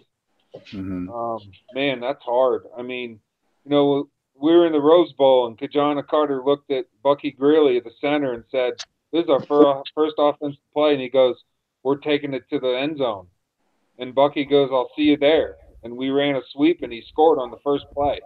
[0.73, 1.09] Mhm.
[1.09, 1.41] Um,
[1.75, 2.67] man, that's hard.
[2.77, 3.21] I mean,
[3.65, 7.77] you know, we were in the Rose Bowl, and Ki-Jana Carter looked at Bucky Greeley
[7.79, 8.75] at the center and said,
[9.13, 11.43] "This is our fir- first offensive play," and he goes,
[11.83, 13.29] "We're taking it to the end zone."
[13.99, 17.39] And Bucky goes, "I'll see you there." And we ran a sweep, and he scored
[17.39, 18.21] on the first play.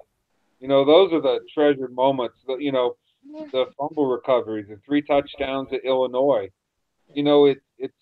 [0.61, 2.37] You know, those are the treasured moments.
[2.47, 2.97] The, you know,
[3.53, 6.49] the fumble recoveries, the three touchdowns at Illinois.
[7.13, 7.95] you know, it it's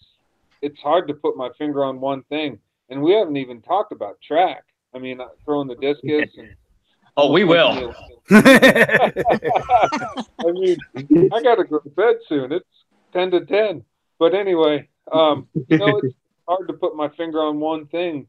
[0.61, 2.59] it's hard to put my finger on one thing,
[2.90, 4.64] and we haven't even talked about track.
[4.94, 6.49] I mean, uh, throwing the discus and.
[7.21, 7.92] Oh, we will.
[8.38, 8.40] I
[10.53, 10.77] mean,
[11.33, 12.53] I got to go to bed soon.
[12.53, 12.64] It's
[13.12, 13.83] ten to ten.
[14.21, 16.14] But anyway, um, you know, it's
[16.47, 18.29] hard to put my finger on one thing,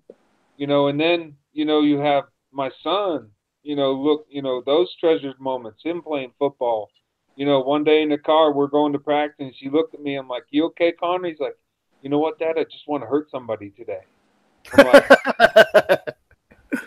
[0.58, 0.88] you know.
[0.88, 3.30] And then, you know, you have my son.
[3.64, 5.82] You know, look, you know, those treasured moments.
[5.84, 6.90] Him playing football.
[7.36, 9.56] You know, one day in the car, we're going to practice.
[9.60, 10.16] He looked at me.
[10.16, 11.58] I'm like, "You okay, Connor?" He's like,
[12.02, 12.58] "You know what, Dad?
[12.58, 14.02] I just want to hurt somebody today."
[14.74, 15.04] I'm like,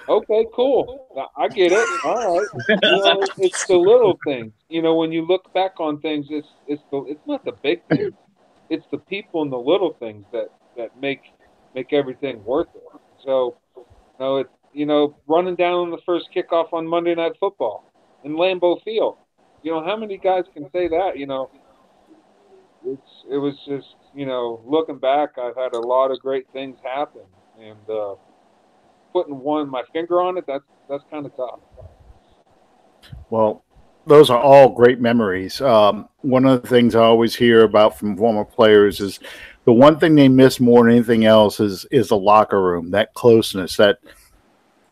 [0.09, 1.29] okay, cool.
[1.37, 1.89] I get it.
[2.05, 2.49] All right.
[2.83, 4.53] You know, it's the little things.
[4.69, 7.83] You know, when you look back on things, it's it's the it's not the big
[7.89, 8.13] things.
[8.71, 11.21] It's the people and the little things that that make
[11.75, 12.83] make everything worth it.
[13.25, 13.85] So, you
[14.21, 17.91] know, it you know, running down the first kickoff on Monday Night Football
[18.25, 19.17] in Lambeau Field.
[19.63, 21.17] You know, how many guys can say that?
[21.17, 21.51] You know,
[22.85, 26.77] it's it was just you know, looking back, I've had a lot of great things
[26.85, 27.23] happen,
[27.59, 28.15] and uh,
[29.13, 31.61] putting one my finger on it, that's that's kind of tough.
[33.31, 33.65] Well,
[34.07, 35.61] those are all great memories.
[35.61, 39.21] Um, one of the things I always hear about from former players is
[39.65, 43.15] the one thing they miss more than anything else is is the locker room, that
[43.15, 43.99] closeness, that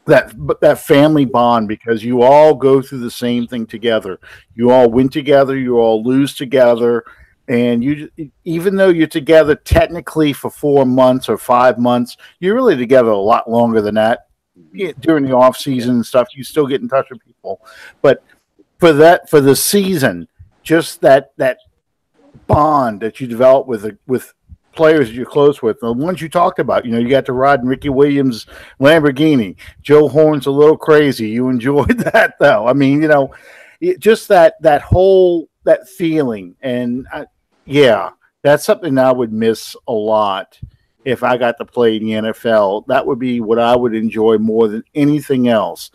[0.06, 4.18] that but that family bond because you all go through the same thing together.
[4.54, 7.04] You all win together, you all lose together,
[7.48, 8.10] and you
[8.44, 13.18] even though you're together technically for four months or five months, you're really together a
[13.18, 14.26] lot longer than that.
[15.00, 17.60] During the off season and stuff, you still get in touch with people,
[18.02, 18.22] but
[18.78, 20.28] for that for the season,
[20.62, 21.58] just that that
[22.46, 24.34] bond that you develop with with
[24.72, 26.84] players you're close with, the ones you talked about.
[26.84, 28.46] You know, you got to ride in Ricky Williams'
[28.80, 29.56] Lamborghini.
[29.82, 31.28] Joe Horn's a little crazy.
[31.28, 32.66] You enjoyed that though.
[32.66, 33.34] I mean, you know,
[33.80, 37.26] it, just that that whole that feeling, and I,
[37.64, 38.10] yeah,
[38.42, 40.58] that's something I would miss a lot
[41.04, 42.86] if I got to play in the NFL.
[42.86, 45.90] That would be what I would enjoy more than anything else.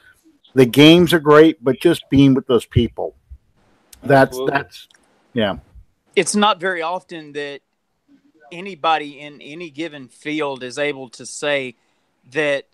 [0.54, 3.16] The games are great, but just being with those people.
[4.04, 4.52] That's Absolutely.
[4.52, 4.88] that's
[5.34, 5.58] yeah.
[6.16, 7.62] It's not very often that
[8.52, 11.76] anybody in any given field is able to say
[12.32, 12.66] that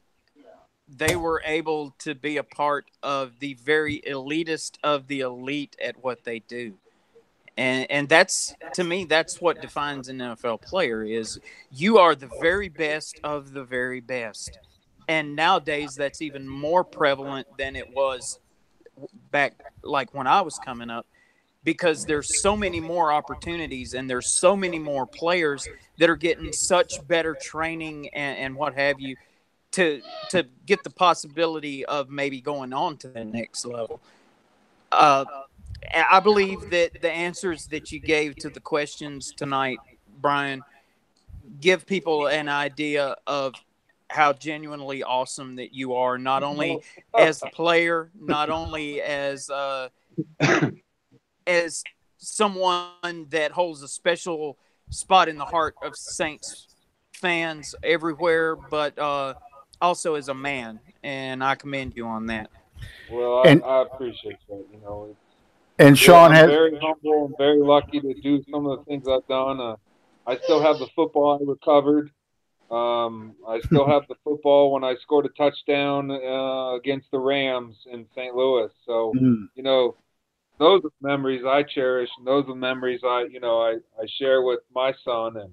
[0.88, 6.04] they were able to be a part of the very elitist of the elite at
[6.04, 6.74] what they do.
[7.58, 11.40] And and that's to me that's what defines an NFL player is
[11.72, 14.58] you are the very best of the very best.
[15.08, 18.40] And nowadays that's even more prevalent than it was
[19.32, 19.54] back
[19.84, 21.06] like when I was coming up
[21.63, 25.67] because there's so many more opportunities and there's so many more players
[26.00, 29.15] that are getting such better training and, and what have you
[29.71, 34.02] to to get the possibility of maybe going on to the next level.
[34.91, 35.24] Uh,
[35.95, 39.80] I believe that the answers that you gave to the questions tonight,
[40.19, 40.62] Brian,
[41.60, 43.54] give people an idea of
[44.10, 46.82] how genuinely awesome that you are, not only
[47.17, 49.88] as a player, not only as uh,
[51.52, 51.84] as
[52.18, 54.58] someone that holds a special
[54.90, 56.68] spot in the heart of Saints
[57.14, 59.34] fans everywhere, but uh,
[59.82, 62.50] also as a man, and I commend you on that.
[63.10, 64.66] Well, I, And- I appreciate that.
[64.72, 65.20] You know, it's,
[65.80, 69.08] And Sean I'm has very humble and very lucky to do some of the things
[69.08, 69.60] I've done.
[69.60, 69.76] Uh,
[70.26, 72.12] I still have the football I recovered.
[72.70, 77.76] Um, I still have the football when I scored a touchdown uh, against the Rams
[77.92, 78.34] in St.
[78.34, 78.70] Louis.
[78.86, 79.96] So Mm, you know,
[80.62, 84.43] those are memories I cherish, and those are memories I, you know, I, I share
[84.43, 85.52] with my son, and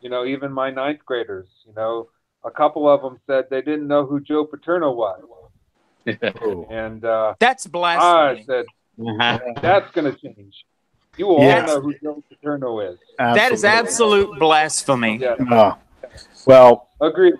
[0.00, 1.46] you know, even my ninth graders.
[1.64, 2.08] You know,
[2.44, 5.22] a couple of them said they didn't know who Joe Paterno was,
[6.70, 8.44] and uh, That's I blasphemy.
[8.46, 8.64] said
[9.00, 9.38] Uh-huh.
[9.62, 10.54] that's going to change.
[11.16, 11.68] You all Yes.
[11.68, 12.98] know who Joe Paterno is.
[13.18, 15.18] that is absolute blasphemy.
[15.20, 15.74] Yeah, Uh,
[16.46, 17.34] well, agreed.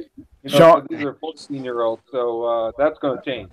[0.44, 3.50] You know, Sean- so these are 14 year olds, so uh, that's going to change.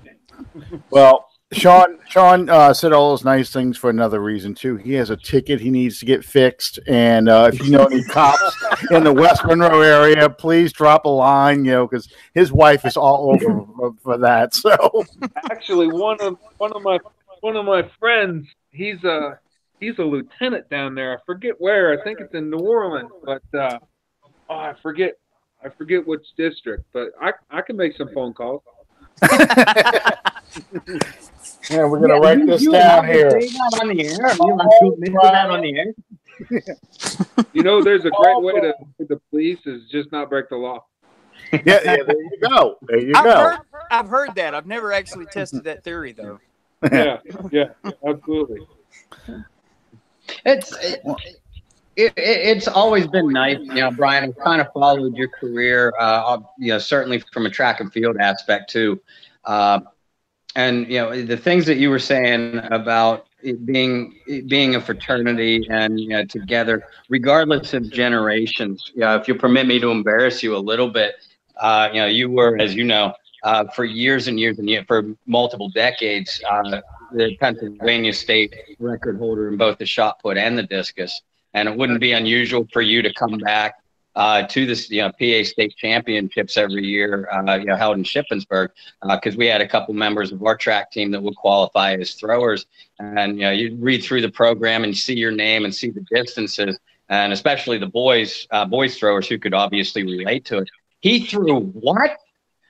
[0.92, 4.78] well, Sean Sean uh, said all those nice things for another reason too.
[4.78, 8.04] He has a ticket he needs to get fixed, and uh, if you know any
[8.04, 8.42] cops
[8.90, 11.64] in the West Monroe area, please drop a line.
[11.64, 14.56] You know, because his wife is all over for, for that.
[14.56, 15.06] So
[15.52, 16.98] Actually, one of one of my
[17.42, 19.40] one of my friends, he's a
[19.80, 21.16] he's a lieutenant down there.
[21.16, 22.00] I forget where.
[22.00, 23.78] I think it's in New Orleans, but uh,
[24.50, 25.14] oh, I forget
[25.64, 26.86] I forget which district.
[26.92, 28.64] But I I can make some phone calls.
[31.70, 33.32] yeah, we're gonna write this down here.
[33.32, 34.34] That on the air.
[34.34, 35.94] You want to that on the air?
[37.54, 40.58] You know, there's a great way to to the police is just not break the
[40.58, 40.84] law.
[41.52, 42.78] Yeah, yeah, there you go.
[42.82, 43.32] There you I've go.
[43.32, 43.60] heard,
[43.92, 44.54] I've heard that.
[44.54, 46.40] I've never actually tested that theory though.
[46.92, 47.18] Yeah,
[47.52, 47.70] yeah,
[48.08, 48.60] absolutely.
[50.46, 51.38] It's it, it,
[51.96, 54.26] it, it's always been nice, you know, Brian.
[54.26, 58.18] I've kind of followed your career, uh, you know, certainly from a track and field
[58.20, 59.02] aspect too.
[59.46, 59.80] Uh,
[60.56, 64.82] and you know, the things that you were saying about it being it being a
[64.82, 68.92] fraternity and you know, together, regardless of generations.
[68.96, 71.16] You know, if you permit me to embarrass you a little bit,
[71.58, 74.86] uh, you know, you were, as you know, uh, for years and years and years,
[74.88, 76.82] for multiple decades, uh,
[77.14, 81.22] the Pennsylvania State record holder in both the shot put and the discus.
[81.54, 83.76] And it wouldn't be unusual for you to come back
[84.16, 88.04] uh, to this, you know, PA state championships every year, uh, you know, held in
[88.04, 88.70] Shippensburg,
[89.02, 92.14] because uh, we had a couple members of our track team that would qualify as
[92.14, 92.66] throwers.
[93.00, 95.90] And, you know, you read through the program and you see your name and see
[95.90, 100.70] the distances, and especially the boys, uh, boys throwers who could obviously relate to it.
[101.02, 102.18] He threw what?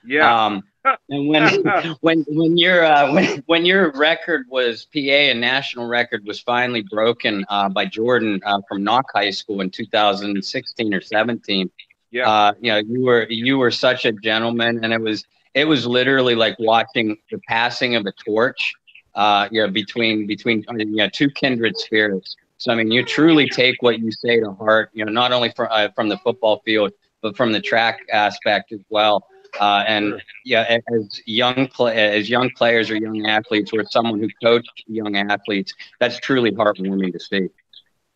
[0.04, 0.46] Yeah.
[0.46, 0.64] Um,
[1.08, 1.64] and when
[2.00, 6.82] when when your uh, when when your record was PA and national record was finally
[6.82, 11.70] broken uh, by Jordan uh, from Knoch High School in 2016 or 17,
[12.10, 15.24] yeah, uh, you know you were you were such a gentleman, and it was
[15.54, 18.74] it was literally like watching the passing of a torch,
[19.14, 22.36] uh, you know, between between you know two kindred spirits.
[22.58, 25.50] So I mean, you truly take what you say to heart, you know, not only
[25.50, 29.26] from uh, from the football field, but from the track aspect as well.
[29.60, 34.28] Uh, and yeah, as young play, as young players or young athletes, or someone who
[34.42, 37.48] coached young athletes, that's truly heartwarming to see.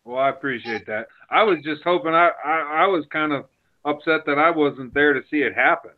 [0.05, 1.09] Well, I appreciate that.
[1.31, 3.47] I was just hoping I, I, I was kind of
[3.85, 5.93] upset that I wasn't there to see it happen.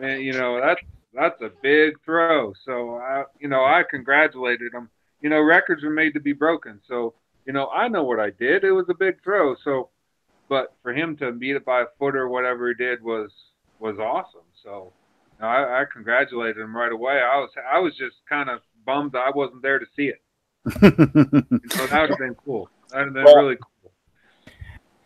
[0.00, 0.80] And you know that's
[1.12, 2.52] that's a big throw.
[2.64, 4.88] So I you know I congratulated him.
[5.20, 6.80] You know records are made to be broken.
[6.88, 7.14] So
[7.46, 8.64] you know I know what I did.
[8.64, 9.56] It was a big throw.
[9.64, 9.90] So,
[10.48, 13.30] but for him to beat it by a foot or whatever he did was
[13.80, 14.46] was awesome.
[14.62, 14.92] So
[15.40, 17.20] no, I, I congratulated him right away.
[17.20, 20.20] I was I was just kind of bummed that I wasn't there to see it.
[20.70, 22.68] so that would have been cool.
[22.90, 23.92] That would have been well, really cool.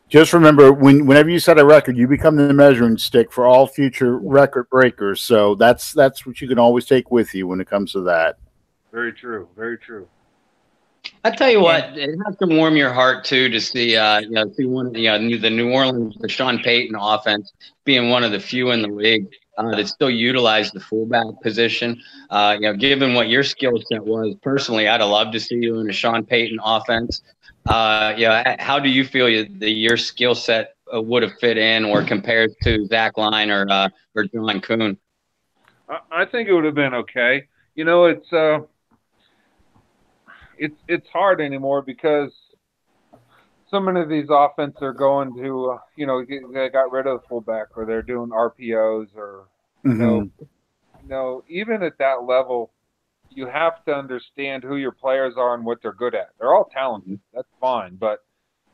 [0.08, 3.66] Just remember, when whenever you set a record, you become the measuring stick for all
[3.66, 5.22] future record breakers.
[5.22, 8.36] So that's that's what you can always take with you when it comes to that.
[8.92, 9.48] Very true.
[9.56, 10.08] Very true.
[11.26, 14.30] I tell you what, it has to warm your heart too to see, uh, you
[14.30, 17.50] know, see one, you know, the New Orleans, the Sean Payton offense
[17.86, 21.98] being one of the few in the league uh, that still utilize the fullback position.
[22.28, 25.56] Uh, you know, given what your skill set was, personally, I'd have loved to see
[25.56, 27.22] you in a Sean Payton offense.
[27.66, 31.32] Uh, you know, how do you feel you, the your skill set uh, would have
[31.40, 34.98] fit in or compared to Zach Line or uh, or John Kuhn?
[36.10, 37.44] I think it would have been okay.
[37.74, 38.60] You know, it's uh,
[40.64, 42.32] it's it's hard anymore because
[43.68, 47.20] so many of these offenses are going to, uh, you know, they got rid of
[47.20, 49.48] the fullback or they're doing RPOs or,
[49.82, 50.00] you mm-hmm.
[50.00, 50.30] know,
[51.02, 52.72] you know, even at that level,
[53.30, 56.28] you have to understand who your players are and what they're good at.
[56.38, 57.18] They're all talented.
[57.34, 57.96] That's fine.
[57.96, 58.20] But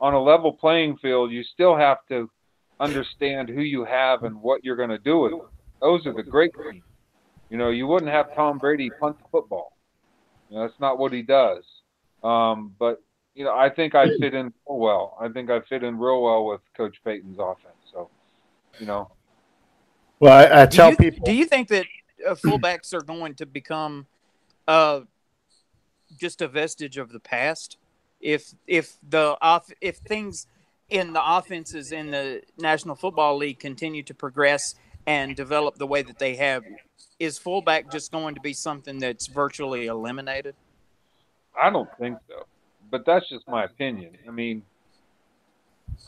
[0.02, 2.30] on a level playing field, you still have to
[2.78, 5.48] understand who you have and what you're going to do with them.
[5.80, 6.84] Those are the great teams.
[7.48, 9.72] You know, you wouldn't have Tom Brady punt the football.
[10.50, 11.64] You know, that's not what he does.
[12.22, 13.02] Um, but
[13.34, 15.16] you know, I think I fit in real well.
[15.20, 17.74] I think I fit in real well with Coach Payton's offense.
[17.92, 18.10] So,
[18.78, 19.10] you know.
[20.18, 21.24] Well, I, I tell do you, people.
[21.24, 21.86] Do you think that
[22.28, 24.06] uh, fullbacks are going to become
[24.68, 25.00] uh,
[26.18, 27.76] just a vestige of the past?
[28.20, 30.46] If if the off if things
[30.90, 34.74] in the offenses in the National Football League continue to progress
[35.06, 36.62] and develop the way that they have,
[37.18, 40.54] is fullback just going to be something that's virtually eliminated?
[41.60, 42.46] I don't think so
[42.90, 44.16] but that's just my opinion.
[44.26, 44.62] I mean,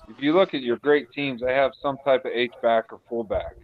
[0.08, 3.00] if you look at your great teams, they have some type of H back or
[3.08, 3.56] fullback.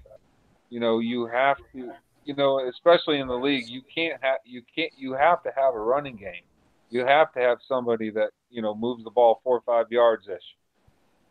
[0.70, 1.91] You know, you have to,
[2.24, 5.74] you know, especially in the league, you can't have you can't you have to have
[5.74, 6.43] a running game.
[6.91, 10.29] You have to have somebody that you know moves the ball four or five yards
[10.29, 10.43] ish.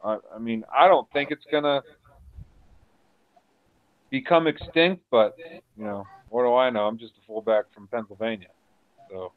[0.03, 1.81] I, I mean, I don't think it's gonna
[4.09, 5.35] become extinct, but
[5.77, 6.87] you know, what do I know?
[6.87, 8.49] I'm just a fullback from Pennsylvania,
[9.09, 9.31] so.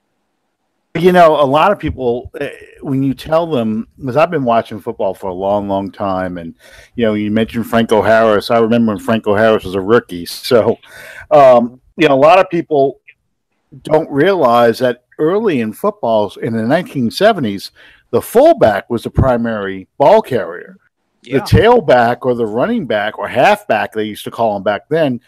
[0.99, 4.81] You know, a lot of people, eh, when you tell them, because I've been watching
[4.81, 6.55] football for a long, long time, and
[6.97, 8.51] you know, you mentioned Franco Harris.
[8.51, 10.27] I remember when Franco Harris was a rookie.
[10.27, 10.79] So,
[11.31, 13.01] um, you know, a lot of people
[13.83, 17.71] don't realize that early in footballs in the 1970s,
[18.11, 20.77] the fullback was the primary ball carrier.
[21.23, 21.39] Yeah.
[21.39, 25.21] The tailback or the running back or halfback, they used to call him back then,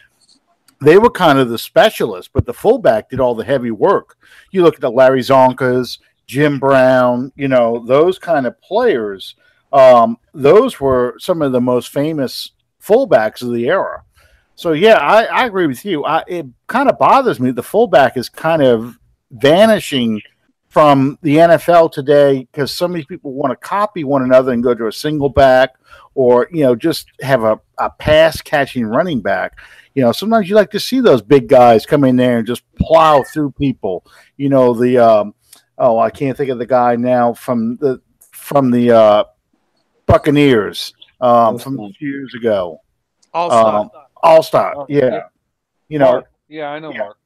[0.83, 4.17] they were kind of the specialists, but the fullback did all the heavy work.
[4.51, 9.35] You look at the Larry Csonkas, Jim Brown, you know, those kind of players.
[9.73, 12.53] Um, those were some of the most famous
[12.83, 14.05] fullbacks of the era.
[14.55, 16.05] So yeah, I, I agree with you.
[16.05, 17.51] I, it kind of bothers me.
[17.51, 18.99] The fullback is kind of
[19.31, 20.21] vanishing
[20.69, 24.75] from the NFL today because so many people want to copy one another and go
[24.75, 25.75] to a single back
[26.15, 29.59] or you know just have a, a pass catching running back.
[29.95, 32.63] You know, sometimes you like to see those big guys come in there and just
[32.77, 34.07] plow through people.
[34.37, 35.35] You know, the um,
[35.79, 38.01] oh, I can't think of the guy now from the
[38.33, 39.25] from the uh,
[40.07, 42.81] Buccaneers um, from a few years ago.
[43.35, 43.91] All Um,
[44.23, 45.05] All Star, Oh, yeah.
[45.07, 45.21] yeah.
[45.89, 46.31] You know, Mark.
[46.49, 46.99] Yeah, I know Yeah.
[46.99, 47.17] Mark.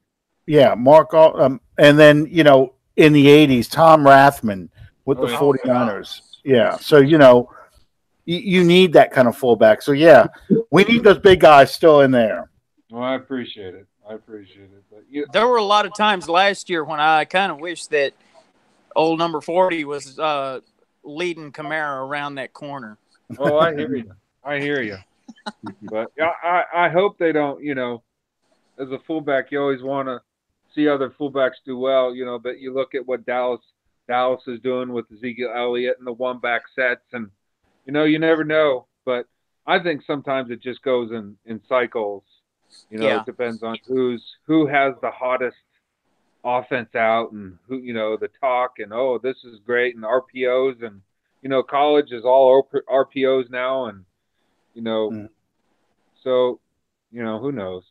[0.46, 1.14] yeah, Mark.
[1.14, 4.68] Um, and then you know, in the '80s, Tom Rathman
[5.04, 5.70] with the Oh, yeah.
[5.72, 6.20] 49ers.
[6.44, 7.50] Yeah, so you know,
[8.24, 9.82] you, you need that kind of fullback.
[9.82, 10.26] So yeah,
[10.70, 12.50] we need those big guys still in there.
[12.90, 13.86] Well, I appreciate it.
[14.08, 14.84] I appreciate it.
[14.90, 17.86] But you, there were a lot of times last year when I kind of wish
[17.86, 18.12] that
[18.94, 20.60] old number 40 was uh,
[21.02, 22.98] leading Kamara around that corner.
[23.38, 24.12] oh, I hear you.
[24.44, 24.98] I hear you.
[25.82, 27.62] But yeah, I, I hope they don't.
[27.62, 28.02] You know,
[28.80, 30.20] as a fullback, you always want to
[30.74, 32.14] see other fullbacks do well.
[32.14, 33.60] You know, but you look at what Dallas
[34.08, 37.30] Dallas is doing with Ezekiel Elliott and the one back sets, and
[37.84, 38.86] you know, you never know.
[39.04, 39.26] But
[39.66, 42.24] I think sometimes it just goes in in cycles.
[42.90, 43.20] You know, Yeah.
[43.20, 45.56] it depends on who's who has the hottest
[46.44, 50.80] offense out and who you know the talk and oh this is great and RPOs
[50.84, 51.00] and
[51.42, 54.04] you know college is all RPOs now and
[54.74, 55.28] you know Mm.
[56.22, 56.60] so
[57.10, 57.82] you know who knows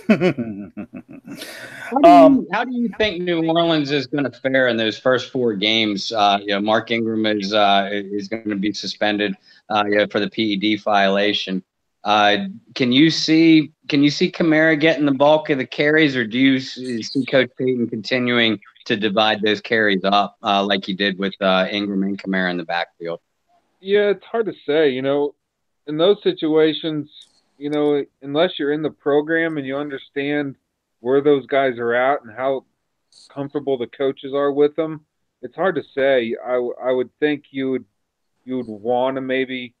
[0.08, 4.76] How do, you, Um, how do you think New Orleans is going to fare in
[4.76, 6.12] those first four games?
[6.12, 9.34] Uh, you know, Mark Ingram is uh, is going to be suspended
[9.68, 11.62] uh, you know, for the PED violation.
[12.02, 16.24] Uh, can you see can you see Kamara getting the bulk of the carries, or
[16.26, 21.18] do you see Coach Payton continuing to divide those carries up uh, like he did
[21.18, 23.20] with uh, Ingram and Kamara in the backfield?
[23.80, 25.34] yeah it's hard to say you know
[25.86, 27.10] in those situations
[27.58, 30.54] you know unless you're in the program and you understand
[31.00, 32.64] where those guys are at and how
[33.28, 35.04] comfortable the coaches are with them
[35.42, 37.84] it's hard to say I would think you would
[38.44, 39.74] you would want to maybe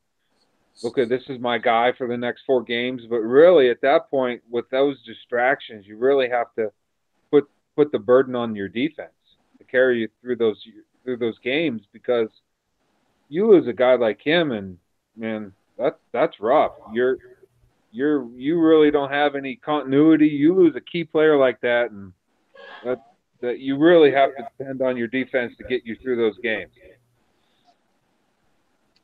[0.84, 4.40] okay this is my guy for the next four games but really at that point
[4.50, 6.70] with those distractions you really have to
[7.30, 9.12] put put the burden on your defense
[9.58, 10.62] to carry you through those
[11.04, 12.28] through those games because
[13.28, 14.76] you lose a guy like him and
[15.16, 16.72] man that that's rough.
[16.92, 17.16] You're
[17.90, 20.28] you're you really don't have any continuity.
[20.28, 22.12] You lose a key player like that and
[22.84, 23.02] that
[23.40, 26.70] that you really have to depend on your defense to get you through those games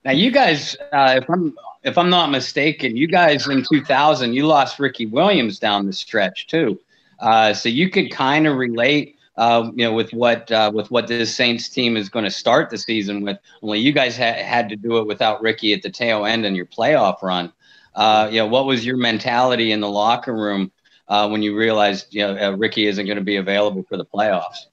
[0.06, 1.52] Now, you guys, uh, if I'm
[1.82, 6.46] if I'm not mistaken, you guys in 2000 you lost Ricky Williams down the stretch
[6.46, 6.78] too,
[7.18, 11.08] uh, so you could kind of relate, uh, you know, with what uh, with what
[11.08, 13.36] this Saints team is going to start the season with.
[13.62, 16.54] Only you guys ha- had to do it without Ricky at the tail end in
[16.54, 17.52] your playoff run.
[17.96, 20.70] Uh, you know, what was your mentality in the locker room
[21.08, 24.66] uh, when you realized you know Ricky isn't going to be available for the playoffs?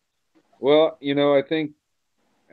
[0.60, 1.72] Well, you know, I think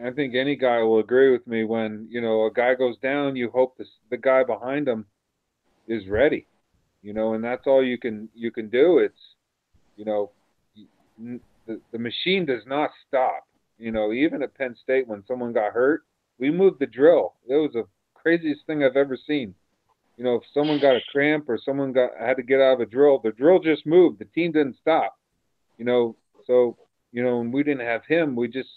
[0.04, 3.36] I think any guy will agree with me when, you know, a guy goes down,
[3.36, 5.06] you hope the the guy behind him
[5.88, 6.46] is ready.
[7.02, 8.98] You know, and that's all you can you can do.
[8.98, 9.20] It's
[9.96, 10.30] you know,
[11.66, 13.44] the the machine does not stop.
[13.78, 16.02] You know, even at Penn State when someone got hurt,
[16.38, 17.34] we moved the drill.
[17.48, 19.54] It was the craziest thing I've ever seen.
[20.16, 22.80] You know, if someone got a cramp or someone got had to get out of
[22.80, 24.18] a drill, the drill just moved.
[24.18, 25.16] The team didn't stop.
[25.78, 26.76] You know, so
[27.12, 28.36] you know, and we didn't have him.
[28.36, 28.68] We just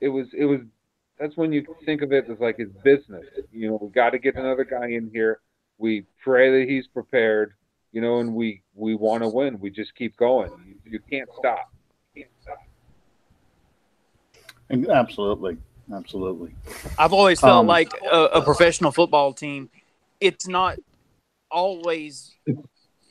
[0.00, 0.60] it was it was
[1.18, 3.26] that's when you think of it as like his business.
[3.52, 5.40] You know, we got to get another guy in here.
[5.78, 7.54] We pray that he's prepared.
[7.92, 9.58] You know, and we we want to win.
[9.58, 10.50] We just keep going.
[10.66, 11.72] You, you can't stop.
[12.14, 12.58] You can't stop.
[14.70, 15.56] Absolutely,
[15.92, 16.54] absolutely.
[16.98, 19.70] I've always felt Um, like a, a professional football team,
[20.20, 20.76] it's not
[21.50, 22.34] always,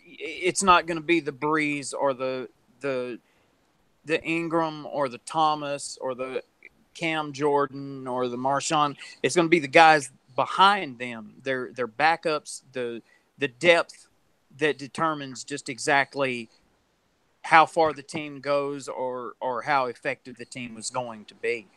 [0.06, 2.48] it's not going to be the Brees or the
[2.82, 3.20] the
[4.06, 6.44] the Ingram or the Thomas or the
[6.98, 8.96] Cam Jordan or the Marshon.
[9.22, 11.36] It's going to be the guys behind them.
[11.44, 13.02] Their their backups, the
[13.38, 14.08] the depth
[14.58, 16.50] that determines just exactly
[17.44, 21.68] how far the team goes or or how effective the team was going to be.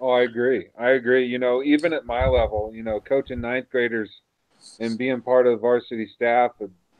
[0.00, 0.68] Oh, I agree.
[0.78, 1.26] I agree.
[1.26, 4.10] You know, even at my level, you know, coaching ninth graders
[4.78, 6.52] and being part of the varsity staff,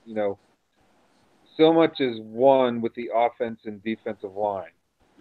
[0.04, 0.36] you know,
[1.56, 4.70] so much is won with the offense and defensive line.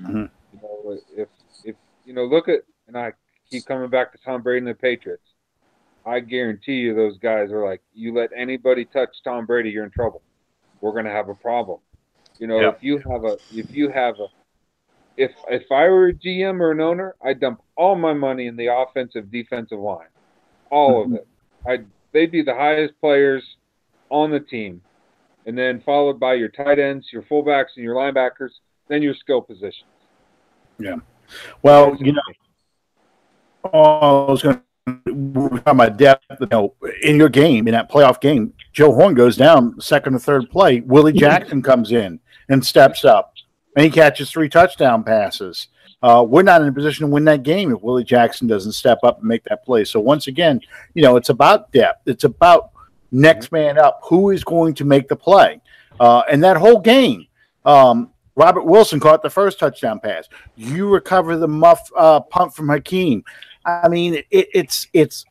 [0.02, 0.30] Mhm.
[0.54, 1.30] You know, if
[1.64, 1.76] if
[2.08, 3.12] you know, look at and I
[3.52, 5.28] keep coming back to Tom Brady and the Patriots.
[6.06, 9.92] I guarantee you, those guys are like, you let anybody touch Tom Brady, you're in
[9.92, 10.22] trouble.
[10.80, 11.80] We're gonna have a problem.
[12.40, 12.70] You know, Yeah.
[12.70, 14.28] if you have a if you have a
[15.18, 18.56] if if I were a GM or an owner, I'd dump all my money in
[18.56, 20.08] the offensive defensive line,
[20.70, 21.28] all of it.
[21.68, 21.84] I
[22.14, 23.44] they'd be the highest players
[24.10, 24.82] on the team,
[25.46, 28.52] and then followed by your tight ends, your fullbacks, and your linebackers,
[28.88, 29.90] then your skill positions.
[31.62, 32.22] Well, you know,
[33.66, 36.26] I was going to talk about depth.
[36.40, 36.74] You know,
[37.04, 40.82] in your game, in that playoff game, Joe Horn goes down second or third play.
[40.82, 42.20] Willie Jackson comes in
[42.50, 43.34] and steps up,
[43.76, 45.68] and he catches three touchdown passes.
[46.04, 49.00] Uh, we're not in a position to win that game if Willie Jackson doesn't step
[49.04, 49.84] up and make that play.
[49.84, 50.62] So once again,
[50.94, 52.08] you know, it's about depth.
[52.08, 52.70] It's about
[53.12, 54.02] next man up.
[54.04, 55.60] Who is going to make the play?
[56.00, 57.26] Uh, and that whole game,
[57.66, 60.30] um, Robert Wilson caught the first touchdown pass.
[60.56, 63.24] You recover the muff uh, punt from Hakim.
[63.66, 65.26] I mean, it, it's it's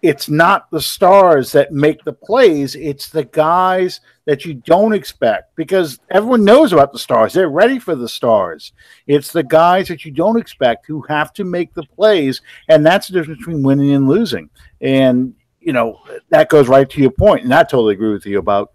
[0.00, 5.56] it's not the stars that make the plays; it's the guys that you don't expect
[5.56, 7.32] because everyone knows about the stars.
[7.32, 8.72] They're ready for the stars.
[9.08, 13.08] It's the guys that you don't expect who have to make the plays, and that's
[13.08, 14.48] the difference between winning and losing.
[14.80, 15.98] And you know
[16.30, 18.72] that goes right to your point, and I totally agree with you about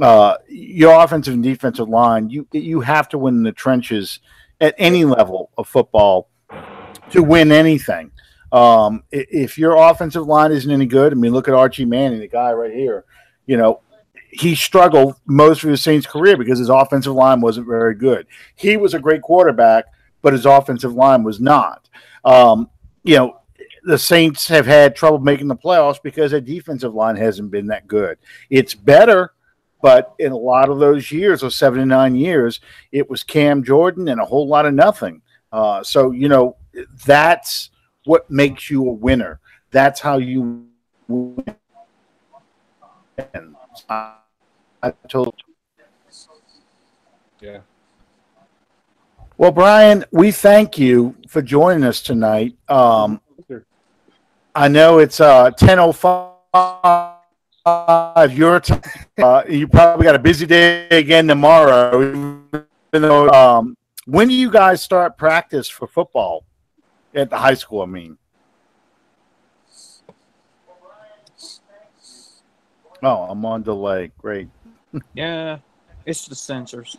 [0.00, 2.30] uh, your offensive and defensive line.
[2.30, 4.20] You you have to win in the trenches
[4.60, 6.28] at any level of football
[7.10, 8.10] to win anything.
[8.52, 12.28] Um, if your offensive line isn't any good, I mean, look at Archie Manning, the
[12.28, 13.04] guy right here.
[13.46, 13.80] You know,
[14.30, 18.26] he struggled most of his Saints career because his offensive line wasn't very good.
[18.54, 19.86] He was a great quarterback,
[20.22, 21.88] but his offensive line was not.
[22.24, 22.70] Um,
[23.02, 23.40] you know,
[23.84, 27.86] the Saints have had trouble making the playoffs because their defensive line hasn't been that
[27.86, 28.18] good.
[28.50, 29.32] It's better,
[29.82, 32.60] but in a lot of those years, those seven to nine years,
[32.92, 35.22] it was Cam Jordan and a whole lot of nothing.
[35.52, 36.56] Uh, so, you know,
[37.04, 37.70] that's
[38.04, 39.40] what makes you a winner.
[39.70, 40.66] That's how you
[41.08, 41.56] win.
[43.88, 44.14] I,
[44.82, 45.34] I told
[47.40, 47.60] Yeah.
[49.38, 52.56] Well, Brian, we thank you for joining us tonight.
[52.68, 53.20] Um,
[54.54, 57.15] I know it's uh, 10.05
[57.66, 58.82] your time.
[59.18, 62.00] Uh, you probably got a busy day again tomorrow.
[62.00, 62.52] Even
[62.92, 66.44] though, um, when do you guys start practice for football
[67.14, 67.82] at the high school?
[67.82, 68.16] I mean,
[73.02, 74.12] oh, I'm on delay.
[74.18, 74.48] Great.
[75.14, 75.58] Yeah,
[76.04, 76.96] it's the censors.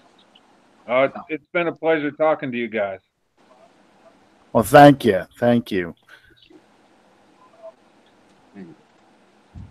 [0.88, 3.00] Uh, it's- it's been a pleasure talking to you guys.
[4.54, 5.96] Well, thank you, thank you.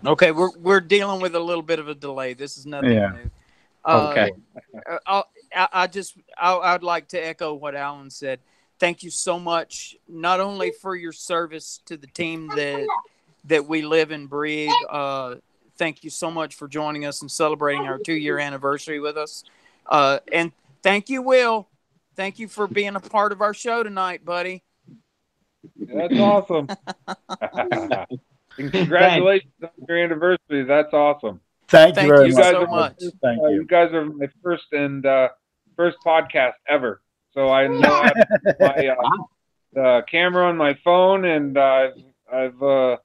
[0.05, 2.33] Okay, we're we're dealing with a little bit of a delay.
[2.33, 3.11] This is nothing Yeah.
[3.11, 3.29] new.
[3.83, 4.31] Uh, Okay.
[4.89, 8.39] uh, I'll- I, I just I, I'd like to echo what Allen said.
[8.79, 12.87] Thank you so much, not only for your service to the team that
[13.45, 14.69] that we live and breathe.
[14.89, 15.35] Uh,
[15.77, 19.45] thank you so much for joining us and celebrating our two year anniversary with us.
[19.85, 20.51] Uh, and
[20.83, 21.67] thank you, Will.
[22.15, 24.63] Thank you for being a part of our show tonight, buddy.
[25.77, 26.67] That's awesome.
[28.57, 30.63] and congratulations on your anniversary.
[30.63, 31.39] That's awesome.
[31.69, 32.51] Thank, Thank you very you much.
[32.53, 32.95] so much.
[33.21, 33.55] Thank Uh, you.
[33.55, 35.29] you guys are my first and uh,
[35.75, 37.01] first podcast ever.
[37.33, 41.89] So I know I have my uh, uh, camera on my phone, and uh,
[42.31, 42.97] I've uh,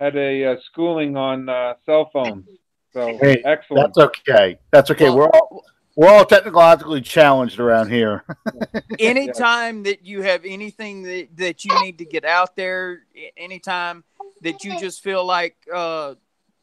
[0.00, 2.46] had a uh, schooling on uh, cell phones.
[2.92, 3.94] So Hey, excellent.
[3.94, 4.58] That's okay.
[4.70, 5.06] That's okay.
[5.10, 5.64] Well- we're all
[5.96, 8.22] we're all technologically challenged around here.
[8.98, 13.02] anytime that you have anything that, that you need to get out there
[13.36, 14.04] anytime
[14.42, 16.14] that you just feel like uh,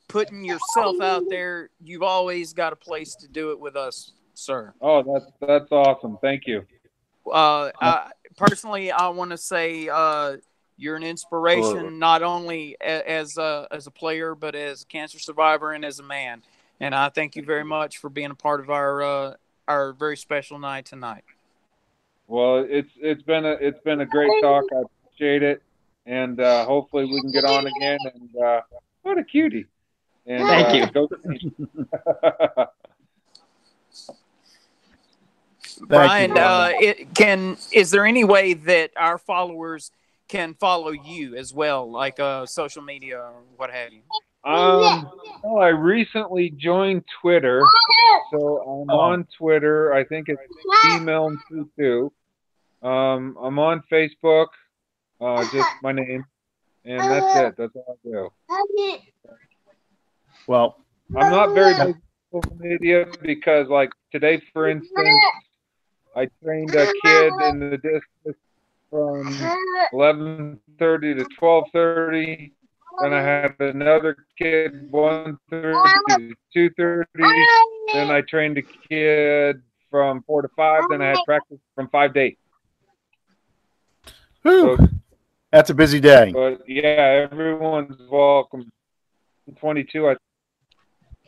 [0.07, 4.74] putting yourself out there you've always got a place to do it with us sir
[4.82, 6.17] Oh, that's that's awesome.
[6.21, 6.65] Thank you.
[7.32, 10.38] uh, I, personally i want to say uh,
[10.78, 15.19] you're an inspiration not only a, as a, as a player but as a cancer
[15.19, 16.41] survivor and as a man
[16.80, 19.34] and i thank you very much for being a part of our uh,
[19.67, 21.24] our very special night tonight
[22.28, 24.63] Well, it's it's been a it's been a great talk.
[24.76, 25.61] I appreciate it,
[26.06, 27.99] and uh, hopefully we can get on again.
[28.14, 28.62] And uh,
[29.01, 29.68] what a cutie!
[30.26, 30.88] And, Thank uh, you.
[30.91, 31.45] Go Saints.
[35.88, 39.91] Brian, you, uh, it can is there any way that our followers
[40.28, 44.01] can follow you as well, like uh, social media or what have you?
[44.45, 45.10] um,
[45.43, 47.62] well, I recently joined Twitter,
[48.32, 48.99] so I'm Oh.
[48.99, 49.93] on Twitter.
[49.93, 50.41] I think it's
[50.95, 51.36] email
[51.78, 52.12] two.
[52.82, 54.47] Um, I'm on Facebook,
[55.24, 56.26] uh, just my name,
[56.86, 57.55] and that's it.
[57.57, 58.30] That's all I do.
[60.47, 60.76] Well,
[61.15, 61.95] I'm not very big
[62.34, 65.24] on social media because, like today, for instance,
[66.15, 68.38] I trained a kid in the distance
[68.89, 69.28] from
[69.93, 72.51] 11:30 to 12:30.
[73.01, 75.36] Then I had another kid 1:30
[76.09, 77.05] to 2:30.
[77.93, 80.84] Then I trained a kid from four to five.
[80.89, 82.39] Then I had practice from five to eight.
[84.43, 84.88] whew, So,
[85.54, 86.32] that's a busy day.
[86.34, 88.72] but yeah, everyone's welcome.
[89.60, 90.08] 22.
[90.08, 90.16] I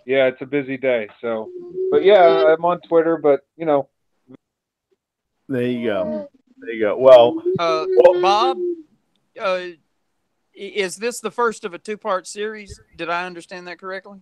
[0.05, 1.07] yeah, it's a busy day.
[1.21, 1.49] So,
[1.91, 3.17] but yeah, I'm on Twitter.
[3.17, 3.87] But you know,
[5.47, 6.29] There you go.
[6.57, 6.97] There you go.
[6.97, 7.85] Well, uh,
[8.21, 8.57] Bob,
[9.39, 9.59] uh,
[10.53, 12.79] is this the first of a two-part series?
[12.95, 14.21] Did I understand that correctly?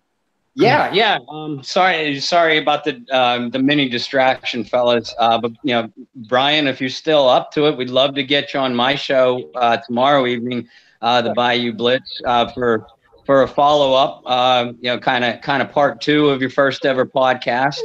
[0.56, 1.18] Yeah, yeah.
[1.30, 5.14] Um, sorry, sorry about the um, the mini distraction, fellas.
[5.18, 5.92] Uh, but you know,
[6.28, 9.50] Brian, if you're still up to it, we'd love to get you on my show
[9.56, 10.68] uh, tomorrow evening,
[11.02, 12.86] uh, the Bayou Blitz, uh, for
[13.26, 14.22] for a follow up.
[14.26, 17.82] Uh, you know, kind of kind of part two of your first ever podcast.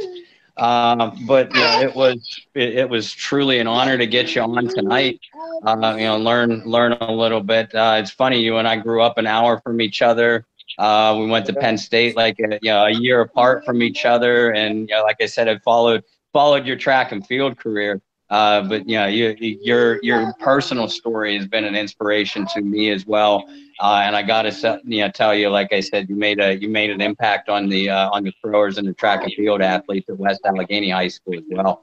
[0.55, 4.41] Uh, but you know, it was it, it, was truly an honor to get you
[4.41, 5.19] on tonight.
[5.63, 7.71] Uh, you know, learn learn a little bit.
[7.73, 10.45] It's funny, you and I grew up an hour from each other.
[10.77, 14.05] Uh, we went to Penn State like a, you know a year apart from each
[14.05, 18.01] other, and you know, like I said, I followed followed your track and field career.
[18.29, 22.91] Uh, but you know, you, your your personal story has been an inspiration to me
[22.91, 23.43] as well.
[23.79, 26.55] Uh, and I got to you know tell you, like I said, you made a
[26.55, 29.61] you made an impact on the uh, on the throwers and the track and field
[29.61, 31.81] athletes at West Allegheny High School as well.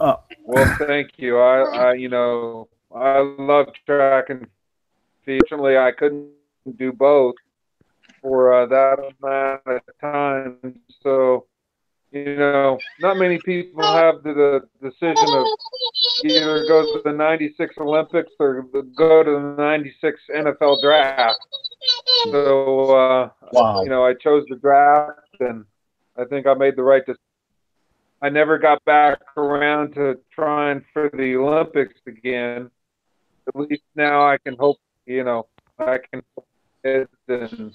[0.00, 1.38] Uh, well, thank you.
[1.38, 4.46] I, I, you know, I love track and
[5.24, 5.42] field.
[5.48, 6.30] Fortunately, I couldn't
[6.76, 7.34] do both
[8.22, 10.80] for uh, that amount of time.
[11.02, 11.46] So
[12.14, 14.32] you know, not many people have the,
[14.80, 15.46] the decision of
[16.24, 18.62] either go to the 96 Olympics or
[18.96, 21.40] go to the 96 NFL draft.
[22.30, 23.82] So, uh, wow.
[23.82, 25.64] you know, I chose the draft and
[26.16, 27.20] I think I made the right decision.
[28.22, 32.70] I never got back around to trying for the Olympics again.
[33.48, 35.46] At least now I can hope, you know,
[35.78, 36.22] I can
[36.84, 37.72] and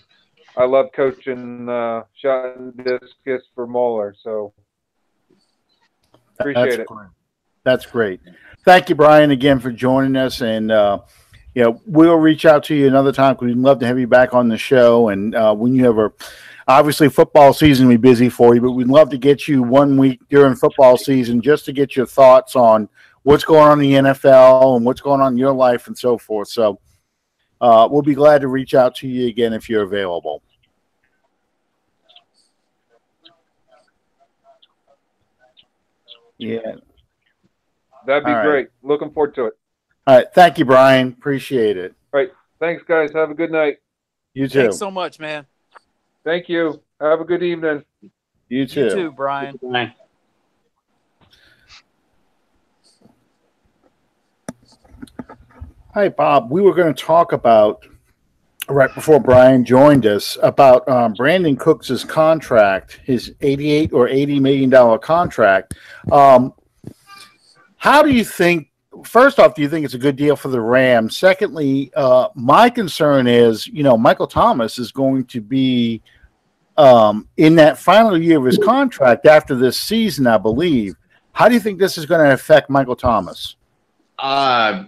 [0.58, 4.16] I love coaching uh, shot and discus for Moeller.
[4.22, 4.54] So
[6.40, 6.88] appreciate That's it.
[6.88, 7.10] Great.
[7.64, 8.22] That's great.
[8.66, 10.42] Thank you, Brian, again for joining us.
[10.42, 11.00] And uh,
[11.54, 14.08] you know, we'll reach out to you another time because we'd love to have you
[14.08, 15.10] back on the show.
[15.10, 16.14] And uh, when you ever,
[16.68, 19.98] obviously, football season will be busy for you, but we'd love to get you one
[19.98, 22.90] week during football season just to get your thoughts on
[23.24, 26.18] what's going on in the NFL and what's going on in your life and so
[26.18, 26.48] forth.
[26.48, 26.80] So
[27.62, 30.42] uh, we'll be glad to reach out to you again if you're available.
[36.38, 36.76] Yeah.
[38.06, 38.70] That'd be great.
[38.82, 39.54] Looking forward to it.
[40.08, 40.28] All right.
[40.34, 41.10] Thank you, Brian.
[41.10, 41.94] Appreciate it.
[42.14, 42.32] All right.
[42.60, 43.12] Thanks, guys.
[43.14, 43.78] Have a good night.
[44.34, 44.62] You too.
[44.62, 45.46] Thanks so much, man.
[46.24, 46.82] Thank you.
[47.02, 47.84] Have a good evening.
[48.48, 48.86] You too.
[48.86, 49.60] You too, Brian.
[55.96, 56.52] Hi, Bob.
[56.52, 57.84] We were going to talk about
[58.68, 64.70] right before Brian joined us about um, Brandin Cooks' contract, his 88 or 80 million
[64.70, 65.74] dollar contract.
[66.12, 66.54] Um,
[67.78, 68.68] how do you think?
[69.04, 71.18] First off, do you think it's a good deal for the Rams?
[71.18, 76.04] Secondly, uh, my concern is, you know, Michael Thomas is going to be
[76.78, 80.96] um, in that final year of his contract after this season, I believe.
[81.32, 83.56] How do you think this is going to affect Michael Thomas?
[84.20, 84.84] Uh,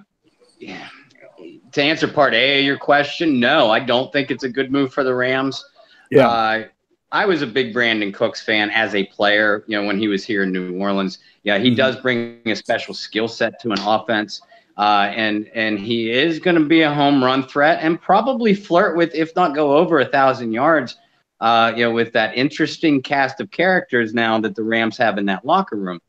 [1.71, 4.93] to answer part A of your question, no, I don't think it's a good move
[4.93, 5.63] for the Rams.
[6.09, 6.27] Yeah.
[6.27, 6.63] Uh,
[7.11, 10.23] I was a big Brandin Cooks fan as a player, you know, when he was
[10.23, 11.19] here in New Orleans.
[11.43, 11.75] Yeah, he mm-hmm.
[11.75, 14.41] does bring a special skill set to an offense.
[14.77, 18.95] Uh, and and he is going to be a home run threat and probably flirt
[18.95, 20.95] with, if not go over a thousand yards,
[21.41, 25.25] uh, you know, with that interesting cast of characters now that the Rams have in
[25.25, 25.99] that locker room.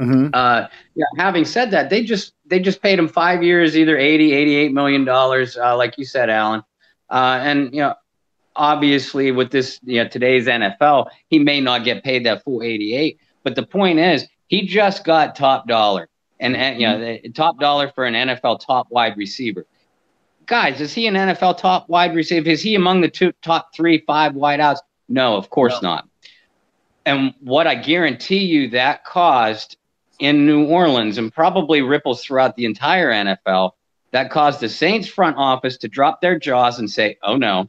[0.00, 0.28] Mm-hmm.
[0.32, 4.32] Uh, yeah, having said that, they just they just paid him five years, either 80,
[4.32, 6.62] 88 million dollars, uh, like you said, Allen.
[7.10, 7.94] Uh, and you know,
[8.54, 13.18] obviously with this, you know, today's NFL, he may not get paid that full 88.
[13.42, 16.08] But the point is, he just got top dollar,
[16.40, 19.66] and, and you know, the top dollar for an NFL top wide receiver.
[20.46, 22.48] Guys, is he an NFL top wide receiver?
[22.48, 24.78] Is he among the two top three, five wideouts?
[25.08, 25.88] No, of course no.
[25.90, 26.08] not.
[27.04, 29.76] And what I guarantee you that caused
[30.18, 33.72] in New Orleans and probably ripples throughout the entire NFL
[34.12, 37.68] that caused the Saints front office to drop their jaws and say, oh no.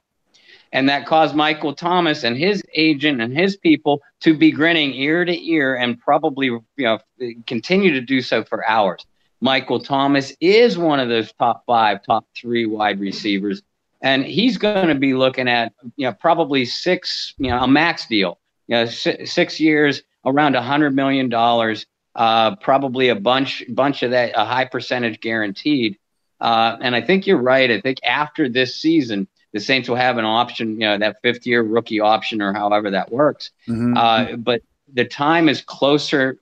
[0.72, 5.24] And that caused Michael Thomas and his agent and his people to be grinning ear
[5.24, 7.00] to ear and probably you know,
[7.46, 9.06] continue to do so for hours.
[9.40, 13.62] Michael Thomas is one of those top five, top three wide receivers.
[14.02, 18.06] And he's going to be looking at, you know, probably six, you know, a max
[18.08, 21.86] deal, you know, six years, around a hundred million dollars
[22.18, 25.98] uh, probably a bunch bunch of that, a high percentage guaranteed.
[26.42, 27.70] Uh, and I think you're right.
[27.70, 31.46] I think after this season, the Saints will have an option, you know, that fifth
[31.46, 33.52] year rookie option or however that works.
[33.68, 33.96] Mm-hmm.
[33.96, 34.62] Uh, but
[34.92, 36.40] the time is closer.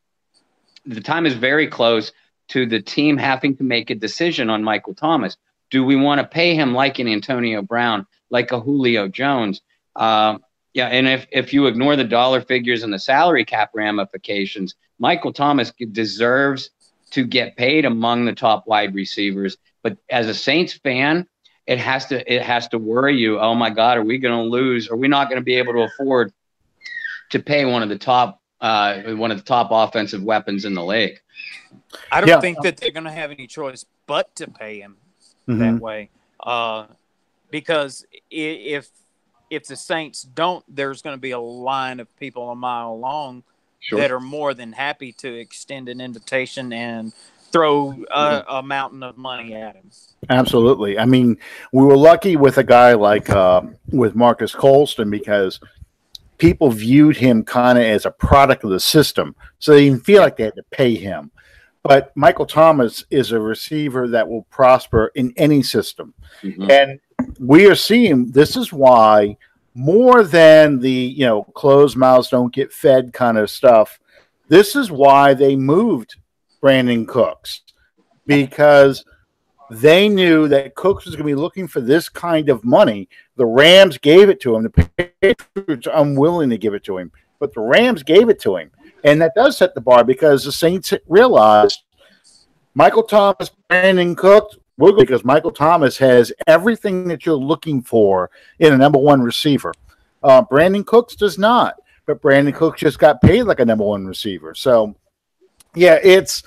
[0.85, 2.13] The time is very close
[2.49, 5.35] to the team having to make a decision on Michael Thomas.
[5.71, 9.61] Do we want to pay him like an Antonio Brown, like a Julio Jones?
[9.95, 10.37] Uh,
[10.75, 15.31] yeah, and if if you ignore the dollar figures and the salary cap ramifications, Michael
[15.31, 16.69] Thomas deserves
[17.11, 19.55] to get paid among the top wide receivers.
[19.83, 21.27] But as a Saints fan,
[21.65, 23.39] it has to it has to worry you.
[23.39, 24.89] Oh my God, are we going to lose?
[24.89, 26.33] Are we not going to be able to afford
[27.29, 30.83] to pay one of the top uh, one of the top offensive weapons in the
[30.83, 31.21] league?
[32.11, 32.41] I don't yeah.
[32.41, 34.97] think that they're going to have any choice but to pay him
[35.47, 35.59] mm-hmm.
[35.59, 36.09] that way,
[36.41, 36.87] uh,
[37.49, 38.89] because if
[39.49, 43.43] if the Saints don't, there's going to be a line of people a mile long
[43.79, 43.99] sure.
[43.99, 47.13] that are more than happy to extend an invitation and
[47.51, 49.89] throw a, a, mountain of money at him.
[50.29, 50.99] Absolutely.
[50.99, 51.37] I mean,
[51.71, 55.59] we were lucky with a guy like uh, with Marques Colston because
[56.37, 60.21] people viewed him kind of as a product of the system, so they didn't feel
[60.21, 61.31] like they had to pay him.
[61.83, 66.69] But Michael Thomas is a receiver that will prosper in any system, mm-hmm.
[66.69, 66.99] and
[67.39, 69.37] we are seeing this is why
[69.73, 73.99] more than the you know closed mouths don't get fed kind of stuff.
[74.47, 76.15] This is why they moved
[76.61, 77.61] Brandin Cooks
[78.25, 79.03] because
[79.69, 83.09] they knew that Cooks was going to be looking for this kind of money.
[83.35, 84.63] The Rams gave it to him.
[84.63, 84.89] The
[85.21, 88.71] Patriots unwilling to give it to him, but the Rams gave it to him,
[89.03, 91.83] and that does set the bar because the Saints realized
[92.75, 98.77] Michael Thomas, Brandin Cooks, because Michael Thomas has everything that you're looking for in a
[98.77, 99.73] number one receiver.
[100.23, 104.05] Uh, Brandin Cooks does not, but Brandin Cooks just got paid like a number one
[104.05, 104.55] receiver.
[104.55, 104.95] So,
[105.75, 106.43] yeah, it's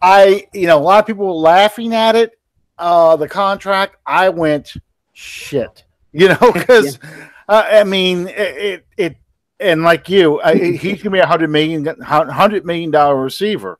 [0.00, 2.38] I you know a lot of people were laughing at it,
[2.78, 3.96] uh, the contract.
[4.06, 4.74] I went
[5.12, 7.28] shit, you know, because yeah.
[7.48, 9.16] uh, I mean it, it, it
[9.60, 13.78] and like you, I, he's gonna be a hundred million hundred million dollar receiver.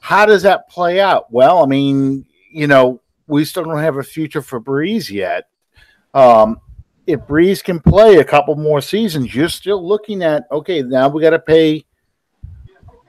[0.00, 1.32] How does that play out?
[1.32, 5.48] Well, I mean, you know, we still don't have a future for Brees yet.
[6.14, 6.60] Um,
[7.06, 10.82] if Brees can play a couple more seasons, you're still looking at okay.
[10.82, 11.84] Now we got to pay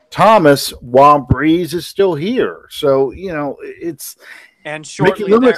[0.09, 2.67] Thomas while Brees is still here.
[2.69, 4.15] So you know it's
[4.65, 5.57] and shortly there,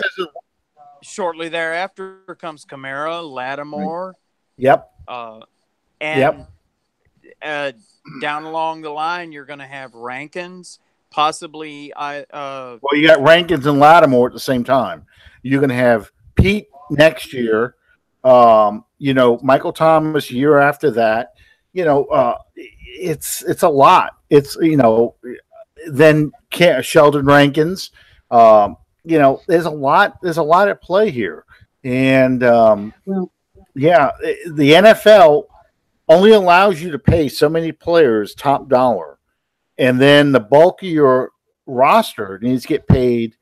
[1.02, 4.16] shortly thereafter comes Kamara, Lattimore.
[4.58, 4.90] Yep.
[5.08, 5.42] Uh,
[6.02, 6.52] and yep.
[7.42, 7.72] Uh,
[8.22, 10.80] down along the line, you're going to have Rankins
[11.16, 15.06] possibly I uh well you got Rankins and Lattimore at the same time.
[15.44, 17.76] You're gonna have Pete next year,
[18.26, 21.36] um, you know, Michael Thomas year after that.
[21.72, 24.18] You know, uh it's it's a lot.
[24.30, 25.16] It's you know,
[25.88, 26.34] then
[26.82, 27.92] Sheldon Rankins.
[28.30, 31.46] Um, you know, there's a lot there's a lot at play here.
[31.86, 32.94] And um
[33.74, 34.12] yeah,
[34.52, 35.46] the NFL
[36.10, 39.15] only allows you to pay so many players top dollar
[39.78, 41.32] and then the bulk of your
[41.66, 43.36] roster needs to get paid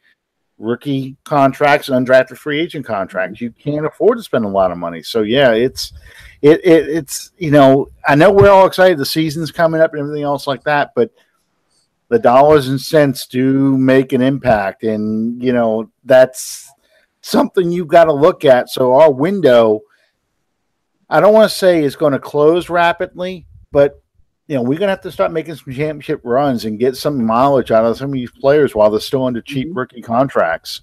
[0.58, 3.42] rookie contracts and undrafted free agent contracts.
[3.42, 5.04] You can't afford to spend a lot of money.
[5.04, 5.94] So yeah, it's
[6.42, 10.02] it, it it's you know I know we're all excited the season's coming up and
[10.02, 11.12] everything else like that, but
[12.10, 16.70] the dollars and cents do make an impact, and you know that's
[17.22, 18.70] something you've got to look at.
[18.70, 19.82] So our window,
[21.10, 24.03] I don't want to say is going to close rapidly, but
[24.48, 27.72] you know, we're gonna have to start making some championship runs and get some mileage
[27.72, 29.78] out of some of these players while they're still under cheap mm-hmm.
[29.78, 30.82] rookie contracts.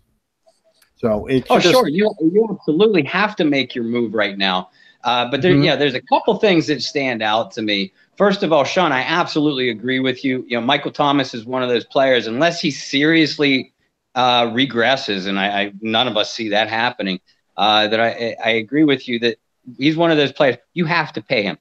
[0.96, 4.70] So it's oh just, sure, you you absolutely have to make your move right now.
[5.02, 5.62] Uh, but there, mm-hmm.
[5.62, 7.92] yeah, there's a couple things that stand out to me.
[8.16, 10.44] First of all, Sean, I absolutely agree with you.
[10.46, 13.72] You know, Michael Thomas is one of those players, unless he seriously
[14.14, 17.20] uh, regresses, and I, I, none of us see that happening.
[17.56, 19.38] Uh, that I, I agree with you that
[19.78, 20.56] he's one of those players.
[20.74, 21.58] You have to pay him.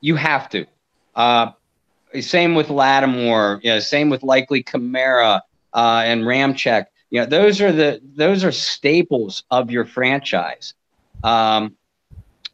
[0.00, 0.66] You have to.
[1.16, 1.52] Uh,
[2.20, 3.60] same with Lattimore.
[3.62, 5.40] You know, same with likely Kamara
[5.74, 6.86] uh, and Ramczyk.
[7.10, 10.74] You know, those are the those are staples of your franchise.
[11.24, 11.76] Um,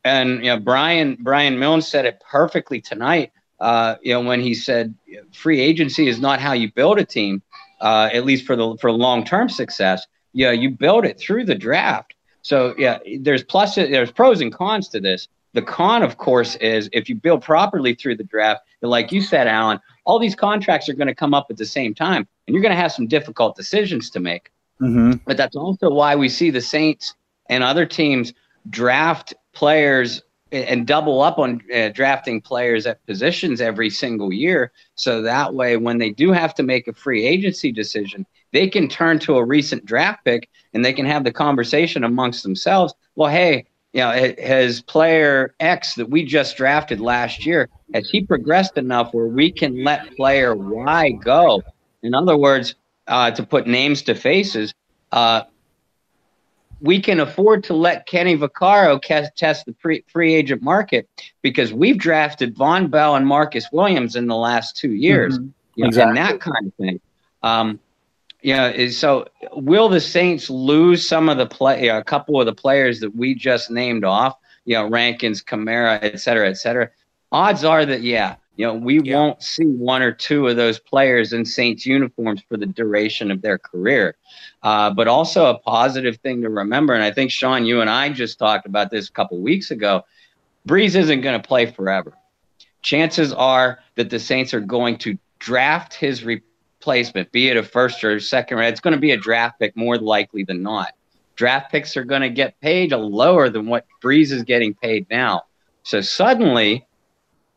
[0.05, 3.33] and you know, Brian Brian Milne said it perfectly tonight.
[3.61, 4.95] Uh, you know, when he said
[5.33, 7.43] free agency is not how you build a team,
[7.81, 10.07] uh, at least for the for long term success.
[10.33, 12.15] Yeah, you build it through the draft.
[12.43, 15.29] So yeah, there's plus there's pros and cons to this.
[15.55, 19.47] The con, of course, is if you build properly through the draft, like you said,
[19.47, 22.63] Allen, all these contracts are going to come up at the same time, and you're
[22.63, 24.51] going to have some difficult decisions to make.
[24.81, 25.13] Mm-hmm.
[25.27, 27.15] But that's also why we see the Saints
[27.49, 28.33] and other teams
[28.71, 34.71] draft players and double up on uh, drafting players at positions every single year.
[34.97, 38.87] So that way, when they do have to make a free agency decision, they can
[38.87, 42.93] turn to a recent draft pick and they can have the conversation amongst themselves.
[43.17, 48.23] Well, hey, you know, has player X that we just drafted last year, has he
[48.23, 51.63] progressed enough where we can let player Y go?
[52.03, 52.75] In other words,
[53.07, 54.73] uh, to put names to faces,
[55.13, 55.43] uh,
[56.81, 61.09] we can afford to let Kenny Vaccaro test the free, free agent market
[61.43, 65.49] because we've drafted Vonn Bell and Marcus Williams in the last two years, mm-hmm.
[65.77, 66.09] you know, exactly.
[66.09, 67.01] and that kind of thing.
[67.43, 67.79] Um,
[68.43, 73.01] yeah, so will the Saints lose some of the play, a couple of the players
[73.01, 74.37] that we just named off?
[74.65, 76.91] You know, Rankins, Kamara, et cetera, et cetera.
[77.31, 79.17] Odds are that yeah, you know, we yeah.
[79.17, 83.43] won't see one or two of those players in Saints uniforms for the duration of
[83.43, 84.17] their career.
[84.63, 88.11] Uh, but also a positive thing to remember, and I think Sean, you and I
[88.11, 90.05] just talked about this a couple weeks ago.
[90.69, 92.13] Brees isn't going to play forever.
[92.83, 96.25] Chances are that the Saints are going to draft his
[96.83, 98.73] replacement, be it a first or second round.
[98.73, 100.93] It's going to be a draft pick more likely than not.
[101.37, 105.43] Draft picks are going to get paid lower than what Brees is getting paid now.
[105.85, 106.85] So suddenly,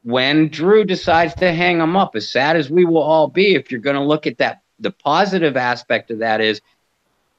[0.03, 3.71] when Drew decides to hang him up, as sad as we will all be, if
[3.71, 6.61] you're going to look at that, the positive aspect of that is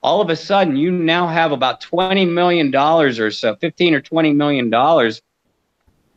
[0.03, 4.34] all of a sudden you now have about $20 million or so, 15 or $20
[4.34, 4.74] million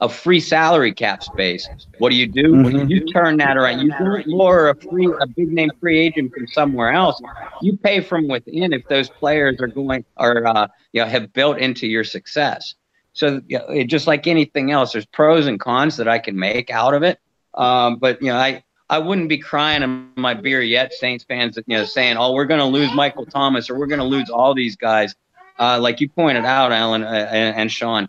[0.02, 1.68] of free salary cap space.
[1.97, 2.54] What do you do?
[2.54, 2.89] Mm-hmm.
[2.89, 3.82] You turn that around.
[3.82, 7.22] You don't lure a free, a big name free agent from somewhere else.
[7.62, 11.58] You pay from within if those players are going or uh, you know have built
[11.58, 12.76] into your success.
[13.14, 16.70] So you know, just like anything else, there's pros and cons that I can make
[16.70, 17.20] out of it.
[17.54, 21.58] Um, but you know, I I wouldn't be crying in my beer yet, Saints fans,
[21.68, 24.30] you know, saying, "Oh, we're going to lose Michael Thomas or we're going to lose
[24.30, 25.14] all these guys."
[25.60, 28.08] Uh, like you pointed out, Allen uh, and, and, Sean,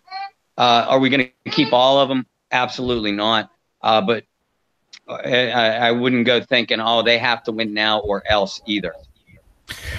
[0.61, 2.27] uh, are we going to keep all of them?
[2.53, 3.51] Absolutely not.
[3.81, 4.25] Uh, but
[5.09, 8.93] I, I wouldn't go thinking, "Oh, they have to win now or else" either.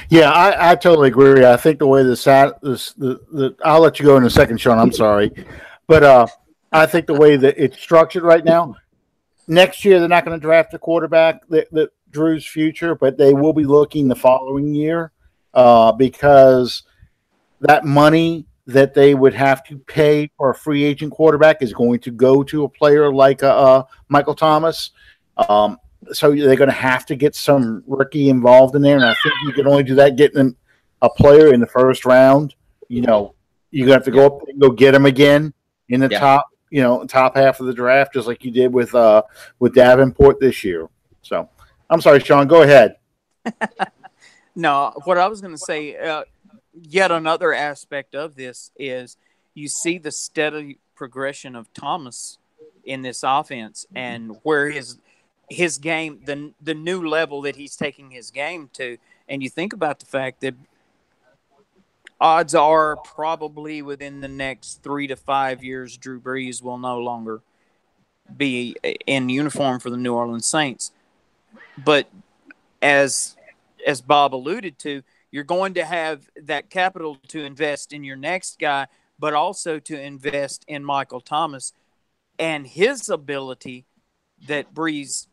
[0.10, 1.44] Yeah, I, I totally agree.
[1.44, 4.62] I think the way the this the, the I'll let you go in a second,
[4.62, 4.78] Sean.
[4.78, 5.32] I'm sorry,
[5.88, 6.28] but uh,
[6.72, 8.76] I think the way that it's structured right now,
[9.48, 13.34] next year they're not going to draft a quarterback that, that Drew's future, but they
[13.34, 15.12] will be looking the following year
[15.56, 16.84] uh, because
[17.62, 22.00] that money that they would have to pay for a free agent quarterback is going
[22.00, 24.92] to go to a player like uh, uh Michael Thomas.
[25.38, 25.78] Um,
[26.12, 29.36] so they're going to have to get some rookie involved in there, and I think
[29.46, 30.56] you can only do that getting
[31.02, 32.56] a player in the first round.
[32.88, 33.36] You know,
[33.70, 35.54] you're going to have to go up and go get him again
[35.90, 36.20] in the yeah.
[36.20, 39.22] top, you know, top half of the draft, just like you did with uh
[39.60, 40.88] with Davenport this year.
[41.22, 41.50] So,
[41.90, 42.48] I'm sorry, Sean.
[42.48, 42.96] Go ahead.
[44.56, 46.24] no, what I was going to say, uh,
[46.74, 49.18] yet another aspect of this is
[49.54, 52.38] you see the steady progression of Thomas
[52.84, 53.98] in this offense mm-hmm.
[53.98, 54.98] and where his
[55.50, 58.98] his game, the the new level that he's taking his game to,
[59.28, 60.56] and you think about the fact that
[62.20, 67.42] odds are probably within the next three to five years, Drew Brees will no longer
[68.38, 70.92] be in uniform for the New Orleans Saints.
[71.78, 72.08] But
[72.82, 73.36] as
[73.86, 78.60] as Bob alluded to, you're going to have that capital to invest in your next
[78.60, 81.74] guy, but also to invest in Michael Thomas
[82.38, 83.86] and his ability
[84.48, 85.28] that Brees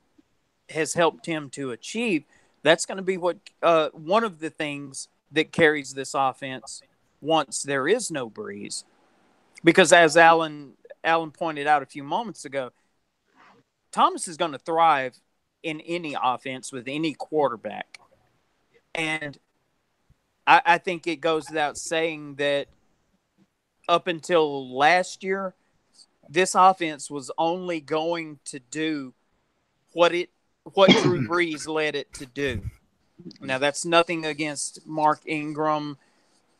[0.70, 2.24] has helped him to achieve.
[2.62, 6.82] That's going to be what uh, one of the things that carries this offense
[7.20, 8.84] once there is no Brees,
[9.64, 12.70] because as Allen Allen pointed out a few moments ago,
[13.90, 15.18] Thomas is going to thrive
[15.62, 17.98] in any offense with any quarterback,
[18.94, 19.38] and
[20.48, 22.68] I, I think it goes without saying that
[23.86, 25.54] up until last year,
[26.28, 29.12] this offense was only going to do
[29.92, 30.30] what it
[30.74, 32.62] what Drew Brees led it to do.
[33.40, 35.98] Now that's nothing against Mark Ingram,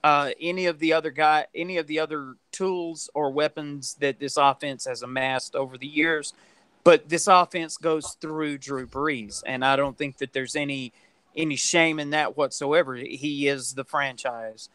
[0.05, 4.37] uh, any of the other guy, any of the other tools or weapons that this
[4.37, 6.35] offense has amassed over the years,
[6.85, 10.93] but this offense goes through Drew Brees, and I don't think that there's any
[11.37, 12.95] any shame in that whatsoever.
[12.97, 14.69] He is the franchise,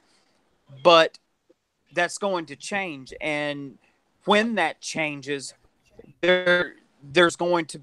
[0.84, 1.20] but
[1.94, 3.78] that's going to change, and
[4.26, 5.54] when that changes,
[6.22, 7.82] there there's going to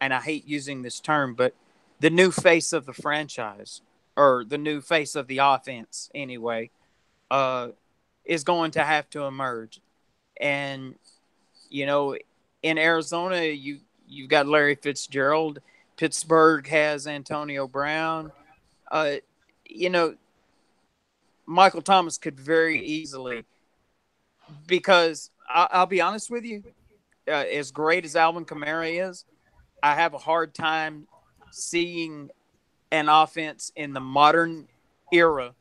[0.00, 1.54] and I hate using this term, but
[2.00, 3.80] the new face of the franchise
[4.16, 6.70] or the new face of the offense anyway
[7.30, 7.68] uh,
[8.24, 9.80] is going to have to emerge.
[10.40, 10.96] And
[11.70, 12.16] you know,
[12.62, 15.60] in Arizona, you you've got Larry Fitzgerald.
[15.96, 18.32] Pittsburgh has Antonio Brown.
[18.90, 19.16] Uh,
[19.68, 20.14] you know,
[21.46, 23.44] Michael Thomas could very easily,
[24.66, 26.62] because I, will be honest with you,
[27.28, 29.24] uh, as great as Alvin Kamara is,
[29.82, 31.06] I have a hard time
[31.50, 32.30] seeing
[32.90, 34.68] an offense in the modern
[35.12, 35.54] era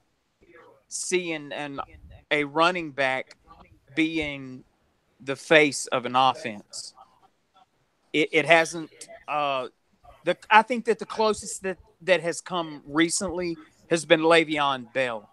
[0.87, 1.79] seeing an
[2.31, 3.37] a running back
[3.95, 4.63] being
[5.21, 6.93] the face of an offense.
[8.13, 8.89] It, it hasn't.
[9.27, 9.67] Uh,
[10.25, 13.55] the I think that the closest that that has come recently
[13.89, 15.29] has been Le'Veon Bell.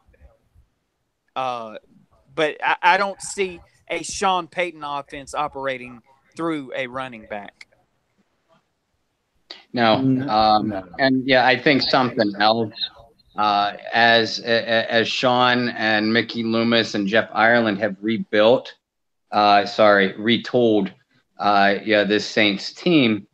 [1.34, 1.76] Uh,
[2.34, 6.00] but I, I don't see a Sean Payton offense operating
[6.36, 7.66] through a running back.
[9.72, 12.74] No, um, and yeah, I think something else.
[13.34, 18.74] Uh, as as Sean and Mickey Loomis and Jeff Ireland have rebuilt,
[19.30, 20.92] uh, sorry, retold,
[21.38, 23.26] uh, yeah, this Saints team.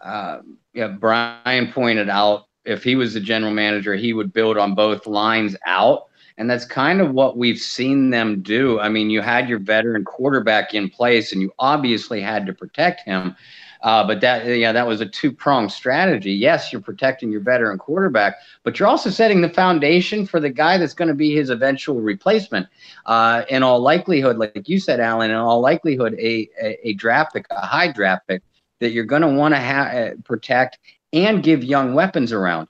[0.00, 0.38] Uh,
[0.74, 5.06] yeah, Brian pointed out if he was the general manager, he would build on both
[5.06, 6.06] lines out.
[6.38, 8.80] And that's kind of what we've seen them do.
[8.80, 13.02] I mean, you had your veteran quarterback in place and you obviously had to protect
[13.02, 13.36] him.
[13.82, 16.32] Uh, but that, yeah, that was a two pronged strategy.
[16.32, 20.78] Yes, you're protecting your veteran quarterback, but you're also setting the foundation for the guy
[20.78, 22.66] that's going to be his eventual replacement.
[23.06, 27.34] Uh, in all likelihood, like you said, Allen, in all likelihood, a, a, a draft
[27.34, 28.42] pick, a high draft pick
[28.82, 30.78] that you're going to want to ha- uh, protect
[31.12, 32.68] and give young weapons around.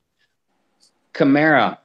[1.14, 1.78] Kamara,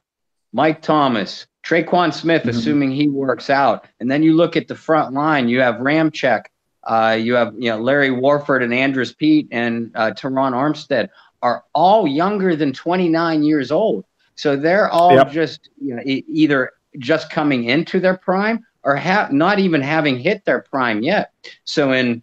[0.52, 2.50] Mike Thomas, Tre'Quan Smith, mm-hmm.
[2.50, 5.48] assuming he works out, and then you look at the front line.
[5.48, 6.44] You have Ramczyk,
[6.84, 11.08] uh, you have you know Larry Warford and Andrus Peat and uh, Terron Armstead
[11.42, 14.04] are all younger than 29 years old.
[14.34, 15.30] So they're all yep.
[15.30, 20.18] just you know e- either just coming into their prime or ha- not even having
[20.18, 21.32] hit their prime yet.
[21.64, 22.22] So in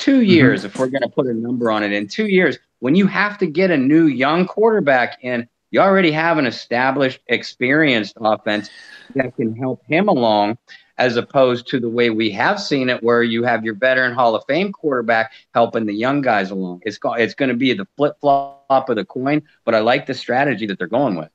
[0.00, 0.30] two mm-hmm.
[0.30, 0.66] years, mm-hmm.
[0.66, 3.38] if we're going to put a number on it, in two years, when you have
[3.38, 8.70] to get a new young quarterback in, you already have an established, experienced offense
[9.14, 10.58] that can help him along,
[10.98, 14.34] as opposed to the way we have seen it, where you have your veteran Hall
[14.34, 16.82] of Fame quarterback helping the young guys along.
[16.84, 20.14] It's it's going to be the flip flop of the coin, but I like the
[20.14, 21.30] strategy that they're going with.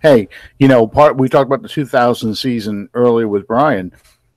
[0.00, 3.92] Hey, you know, part we talked about the 2000 season earlier with Brian.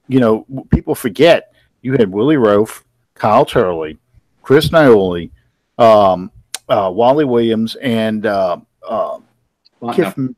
[0.08, 2.84] You know, people forget you had Willie Roaf,
[3.22, 4.00] Kyle Turley,
[4.42, 5.30] Chris Naeole,
[5.78, 6.32] um,
[6.68, 9.20] uh, Wally Williams, and uh, uh,
[9.80, 10.36] Fontenot.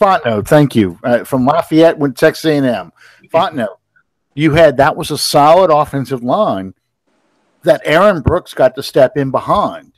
[0.00, 0.48] Fontenot.
[0.48, 2.90] Thank you uh, from Lafayette, went Texas A&M.
[3.24, 3.76] Fontenot.
[4.32, 6.72] You had that was a solid offensive line
[7.64, 9.92] that Aaron Brooks got to step in behind,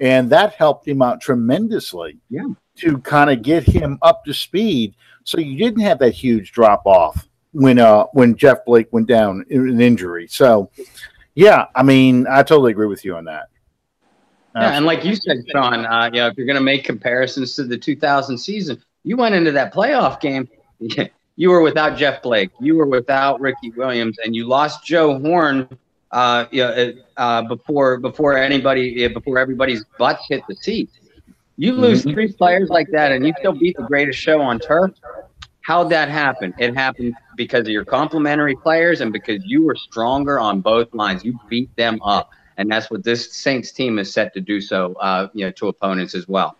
[0.00, 2.18] and that helped him out tremendously.
[2.28, 2.48] Yeah.
[2.78, 6.82] To kind of get him up to speed, so you didn't have that huge drop
[6.84, 10.26] off when uh when Jeff Blake went down in an injury.
[10.26, 10.68] So
[11.36, 13.48] yeah, I mean, I totally agree with you on that.
[14.54, 17.54] Yeah, and like you said, Sean, uh, you know, if you're going to make comparisons
[17.56, 20.48] to the 2000 season, you went into that playoff game.
[21.38, 25.68] You were without Jeff Blake, you were without Ricky Williams, and you lost Joe Horn.
[26.10, 30.88] Uh, you know, uh, before before anybody before everybody's butts hit the seat.
[31.58, 32.12] You lose mm-hmm.
[32.12, 34.92] three players like that, and you still beat the greatest show on turf.
[35.66, 36.54] How'd that happen?
[36.58, 41.24] It happened because of your complementary players and because you were stronger on both lines.
[41.24, 44.60] You beat them up, and that's what this Saints team is set to do.
[44.60, 46.56] So, uh, you know, to opponents as well.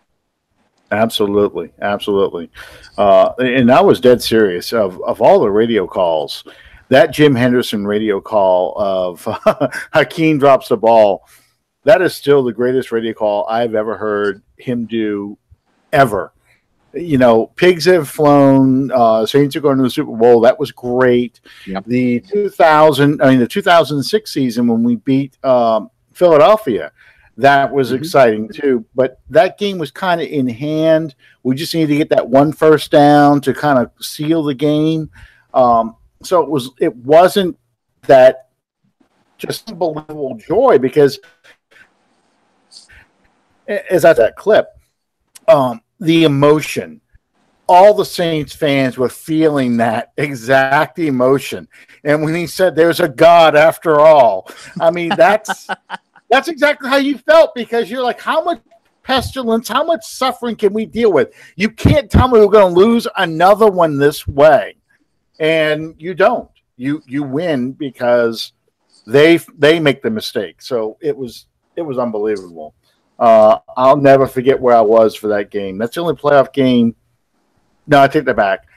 [0.91, 2.49] Absolutely, absolutely,
[2.97, 4.73] uh, and I was dead serious.
[4.73, 6.43] Of of all the radio calls,
[6.89, 9.23] that Jim Henderson radio call of
[9.93, 11.25] Hakim drops the ball,
[11.85, 15.37] that is still the greatest radio call I've ever heard him do,
[15.93, 16.33] ever
[16.99, 18.91] you know, pigs have flown.
[18.91, 20.41] Uh, Saints are going to the Super Bowl.
[20.41, 21.39] That was great.
[21.65, 21.85] Yep.
[21.85, 26.91] The 2000, I mean, the 2006 season when we beat um, Philadelphia,
[27.37, 27.97] that was mm-hmm.
[27.97, 28.85] exciting too.
[28.95, 31.15] But that game was kind of in hand.
[31.43, 35.09] We just needed to get that one first down to kind of seal the game.
[35.53, 36.71] Um, so it was.
[36.79, 37.57] It wasn't
[38.07, 38.49] that
[39.37, 41.19] just unbelievable joy because
[43.67, 44.67] as I that clip.
[45.47, 47.01] Um, the emotion.
[47.67, 51.67] All the Saints fans were feeling that exact emotion.
[52.03, 54.49] And when he said there's a God after all,
[54.79, 55.67] I mean that's
[56.29, 58.61] that's exactly how you felt because you're like, how much
[59.03, 61.33] pestilence, how much suffering can we deal with?
[61.55, 64.75] You can't tell me we're going to lose another one this way.
[65.39, 66.49] And you don't.
[66.75, 68.53] You you win because
[69.07, 70.61] they they make the mistake.
[70.61, 72.75] So it was it was unbelievable.
[73.19, 75.77] Uh, I'll never forget where I was for that game.
[75.77, 76.95] That's the only playoff game.
[77.87, 78.67] No, I take that back.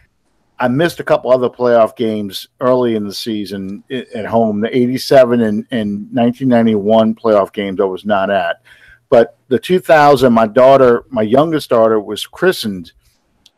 [0.59, 4.61] I missed a couple other playoff games early in the season at home.
[4.61, 8.63] The 87 and, and 1991 playoff games I was not at.
[9.09, 12.93] But the 2000, my daughter, my youngest daughter, was christened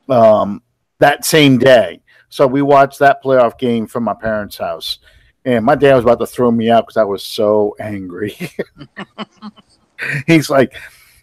[0.09, 0.63] um,
[0.99, 2.01] that same day.
[2.29, 4.99] So we watched that playoff game from my parents' house.
[5.45, 8.37] And my dad was about to throw me out because I was so angry.
[10.27, 10.75] He's like,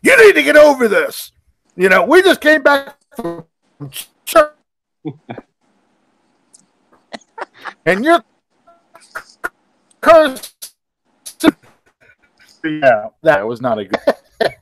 [0.02, 1.32] you need to get over this.
[1.76, 3.46] You know, we just came back from
[4.26, 4.54] church.
[7.86, 8.24] and you're
[10.02, 10.74] cursed.
[12.64, 14.00] yeah, that was not a good.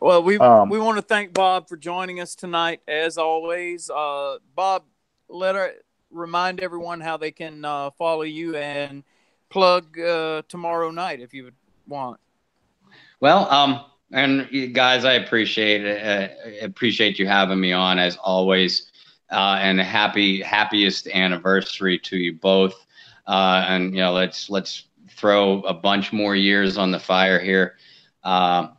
[0.00, 3.90] well, we um, we want to thank Bob for joining us tonight, as always.
[3.90, 4.84] Uh, Bob,
[5.28, 5.72] let her
[6.10, 9.04] remind everyone how they can uh, follow you and
[9.50, 11.54] plug uh, tomorrow night if you would
[11.86, 12.18] want.
[13.22, 15.86] Well, um, and guys, I appreciate.
[15.86, 16.26] Uh,
[16.60, 18.90] appreciate you having me on as always.
[19.30, 22.74] Uh, and happy happiest anniversary to you both.
[23.28, 27.76] Uh, and you know, let's let's throw a bunch more years on the fire here.
[28.24, 28.70] Uh,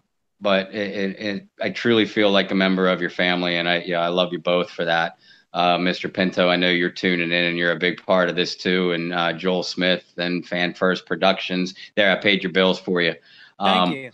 [0.41, 3.77] but it, it, it, I truly feel like a member of your family, and I
[3.77, 5.19] yeah, I love you both for that.
[5.53, 6.13] Uh, Mr.
[6.13, 8.91] Pinto, I know you're tuning in and you're a big part of this too.
[8.91, 11.75] And uh, Joel Smith and Fan First Productions.
[11.95, 13.13] There, I paid your bills for you.
[13.59, 14.11] Um, Thank you.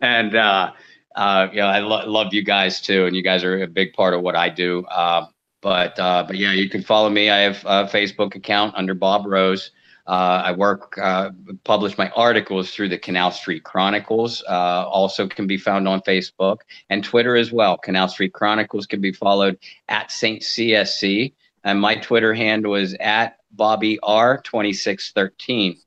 [0.00, 0.72] And uh,
[1.16, 4.14] uh, yeah, I lo- love you guys too, and you guys are a big part
[4.14, 4.84] of what I do.
[4.86, 5.26] Uh,
[5.60, 7.30] but uh, but yeah, you can follow me.
[7.30, 9.72] I have a Facebook account under Bob Rose.
[10.06, 11.30] Uh, I work, uh,
[11.64, 14.42] publish my articles through the Canal Street Chronicles.
[14.48, 17.76] Uh, also can be found on Facebook and Twitter as well.
[17.76, 19.58] Canal Street Chronicles can be followed
[19.90, 21.34] at Saint CSC,
[21.64, 25.78] and my Twitter handle is at Bobby R twenty six thirteen.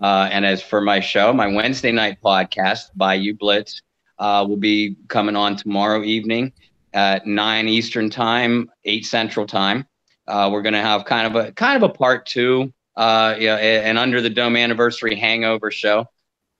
[0.00, 3.82] Uh, and as for my show, my Wednesday night podcast, Bayou Blitz,
[4.18, 6.52] uh, will be coming on tomorrow evening
[6.92, 9.86] at nine Eastern time, eight Central time.
[10.26, 13.56] Uh, we're going to have kind of a kind of a part two uh, yeah,
[13.56, 16.08] an under the dome anniversary hangover show.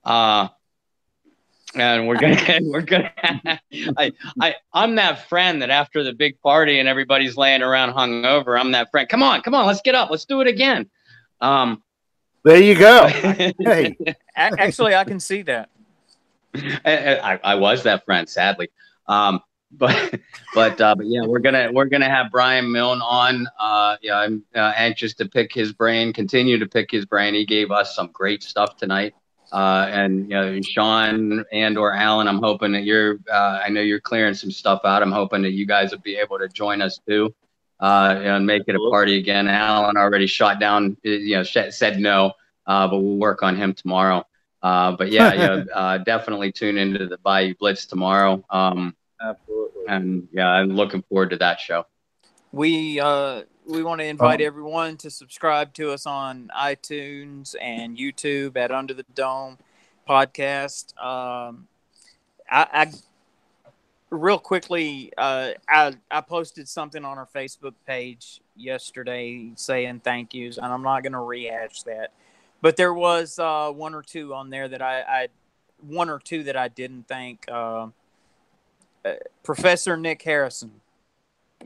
[0.03, 0.49] Uh,
[1.75, 3.13] and we're gonna we're gonna
[3.97, 8.59] I I I'm that friend that after the big party and everybody's laying around hungover,
[8.59, 9.09] I'm that friend.
[9.09, 10.91] Come on, come on, let's get up, let's do it again.
[11.41, 11.83] Um,
[12.45, 13.07] there you go.
[13.59, 13.97] hey.
[14.37, 15.71] Actually, I can see that.
[16.85, 18.71] I, I, I was that friend, sadly.
[19.07, 19.41] Um,
[19.73, 20.21] but
[20.55, 23.47] but uh, but yeah, we're gonna we're gonna have Brian Milne on.
[23.59, 27.35] Uh, yeah, I'm uh, anxious to pick his brain, continue to pick his brain.
[27.35, 29.15] He gave us some great stuff tonight.
[29.53, 33.19] Uh, and you know, Sean and or Allen, I'm hoping that you're.
[33.31, 35.03] Uh, I know you're clearing some stuff out.
[35.03, 37.35] I'm hoping that you guys will be able to join us too,
[37.81, 39.49] uh, and make it a party again.
[39.49, 40.97] Allen already shot down.
[41.03, 42.33] You know, said no,
[42.67, 44.25] uh, but we'll work on him tomorrow.
[44.63, 48.45] Uh, but yeah, yeah, uh, definitely tune into the Bayou Blitz tomorrow.
[48.51, 49.83] Um, Absolutely.
[49.89, 51.87] And yeah, I'm looking forward to that show.
[52.53, 57.97] We uh we want to invite um, everyone to subscribe to us on iTunes and
[57.97, 59.59] YouTube at Under the Dome
[60.09, 60.97] podcast.
[61.03, 61.69] Um,
[62.51, 62.93] I, I
[64.15, 70.59] real quickly, uh, I I posted something on our Facebook page yesterday saying thank yous,
[70.59, 72.13] and I'm not going to rehash that.
[72.61, 75.29] But there was uh, one or two on there that I, I
[75.81, 77.45] one or two that I didn't thank.
[77.49, 77.89] Uh,
[79.43, 80.81] Professor Nick Harrison,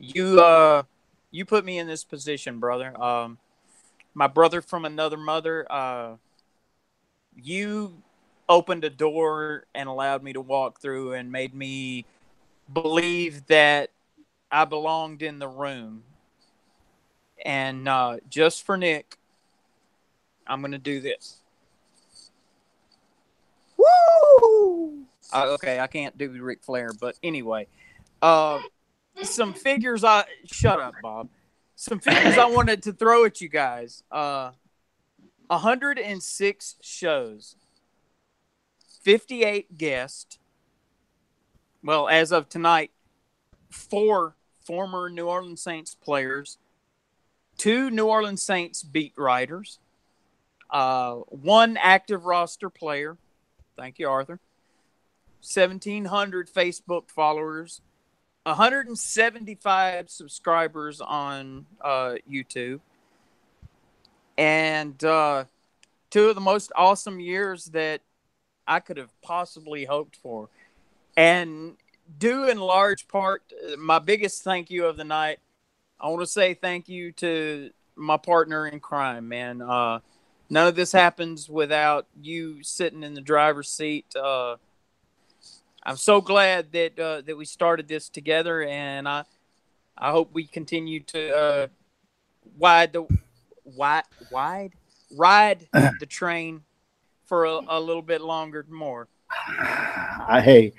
[0.00, 0.82] you uh,
[1.30, 3.00] you put me in this position, brother.
[3.00, 3.38] Um,
[4.14, 5.66] my brother from another mother.
[5.70, 6.16] Uh,
[7.40, 8.02] you
[8.48, 12.04] opened a door and allowed me to walk through and made me
[12.72, 13.90] believe that
[14.50, 16.02] I belonged in the room.
[17.44, 19.16] And uh, just for Nick,
[20.46, 21.38] I'm going to do this.
[23.76, 25.04] Woo!
[25.32, 27.66] Uh, okay, I can't do Ric Flair, but anyway,
[28.22, 28.60] uh,
[29.22, 30.02] some figures.
[30.02, 31.28] I shut up, Bob.
[31.76, 34.02] Some figures I wanted to throw at you guys.
[34.10, 34.52] Uh,
[35.48, 37.56] 106 shows,
[39.02, 40.37] 58 guests.
[41.82, 42.90] Well, as of tonight,
[43.70, 44.34] four
[44.64, 46.58] former New Orleans Saints players,
[47.56, 49.78] two New Orleans Saints beat writers,
[50.70, 53.16] uh, one active roster player.
[53.76, 54.40] Thank you, Arthur
[55.40, 57.80] 1,700 Facebook followers,
[58.42, 62.80] 175 subscribers on uh, YouTube,
[64.36, 65.44] and uh,
[66.10, 68.00] two of the most awesome years that
[68.66, 70.48] I could have possibly hoped for.
[71.18, 71.74] And
[72.16, 73.42] due in large part,
[73.76, 75.40] my biggest thank you of the night,
[76.00, 79.60] I want to say thank you to my partner in crime, man.
[79.60, 79.98] Uh,
[80.48, 84.06] none of this happens without you sitting in the driver's seat.
[84.14, 84.58] Uh,
[85.82, 89.24] I'm so glad that uh, that we started this together, and I
[89.96, 91.66] I hope we continue to uh,
[92.56, 93.08] wide the
[93.64, 94.74] wide wide
[95.16, 96.62] ride the train
[97.26, 99.08] for a, a little bit longer more.
[99.58, 100.74] I, hey,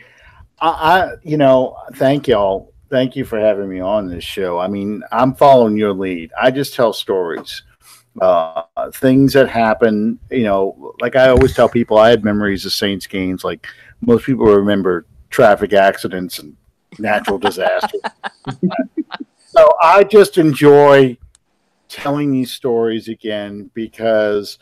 [0.62, 2.74] I, I you know thank y'all.
[2.90, 4.58] Thank you for having me on this show.
[4.58, 6.32] I mean, I'm following your lead.
[6.42, 7.62] I just tell stories
[8.22, 8.64] uh,
[8.94, 10.20] things that happen.
[10.32, 13.44] You know, like I always tell people, I had memories of Saints games.
[13.44, 13.68] Like
[14.02, 16.56] most people remember traffic accidents and
[16.98, 18.02] natural disasters.
[19.46, 21.18] so I just enjoy
[21.88, 24.60] telling these stories again because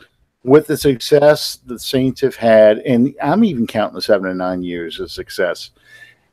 [0.48, 4.62] with the success the Saints have had, and I'm even counting the seven and nine
[4.62, 5.70] years of success.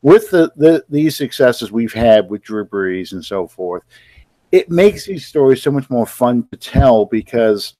[0.01, 3.83] With the, the these successes we've had with Drew Brees and so forth,
[4.51, 7.75] it makes these stories so much more fun to tell because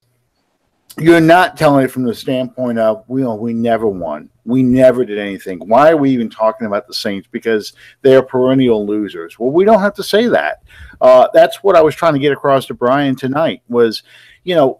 [0.97, 4.29] you're not telling it from the standpoint of we know, we never won.
[4.45, 5.59] We never did anything.
[5.59, 7.27] Why are we even talking about the saints?
[7.31, 9.37] Because they are perennial losers.
[9.37, 10.63] Well we don't have to say that.
[11.01, 14.03] Uh, that's what i was trying to get across to brian tonight was
[14.45, 14.79] you know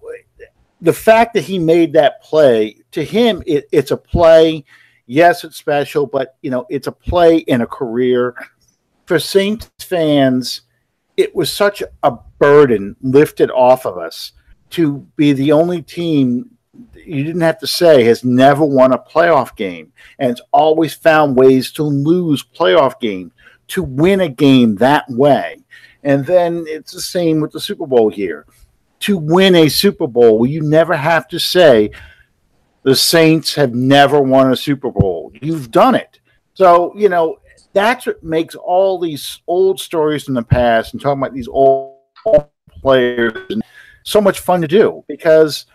[0.82, 4.64] the fact that he made that play to him it, it's a play.
[5.08, 8.36] Yes it's special but you know it's a play in a career.
[9.06, 10.62] For saints fans
[11.18, 14.34] it was such a burden lifted off of us
[14.72, 16.50] to be the only team
[16.96, 21.38] you didn't have to say has never won a playoff game and it's always found
[21.38, 23.32] ways to lose playoff games
[23.68, 25.58] to win a game that way.
[26.04, 28.46] And then it's the same with the super bowl here
[29.00, 31.90] to win a super bowl you never have to say
[32.84, 36.20] the saints have never won a super bowl you've done it
[36.54, 37.38] so you know
[37.74, 41.98] that's what makes all these old stories from the past and talking about these old
[42.82, 43.34] players
[44.04, 45.66] so much fun to do because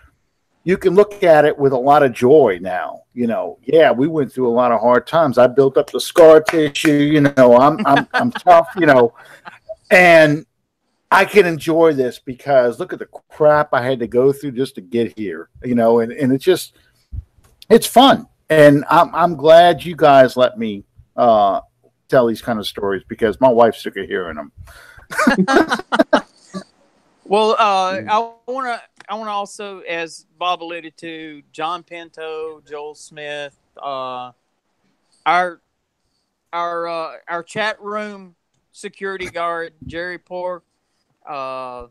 [0.65, 3.03] you can look at it with a lot of joy now.
[3.13, 5.37] You know, yeah, we went through a lot of hard times.
[5.37, 6.93] I built up the scar tissue.
[6.93, 8.69] You know, I'm I'm I'm tough.
[8.79, 9.15] You know,
[9.91, 10.47] and
[11.11, 14.77] I can enjoy this because look at the crap I had to go through just
[14.77, 15.49] to get here.
[15.65, 16.77] You know, and and it's just
[17.69, 20.85] it's fun, and I'm I'm glad you guys let me
[21.17, 21.61] uh,
[22.09, 24.53] tell these kind of stories because my wife's sick of hearing them.
[27.25, 28.83] well, uh, I want to.
[29.09, 34.31] I want to also, as Bob alluded to, John Pinto, Joel Smith, uh,
[35.27, 35.61] our
[36.53, 38.37] our uh, our chat room
[38.73, 40.65] security guard Jerry Pork,
[41.31, 41.87] uh,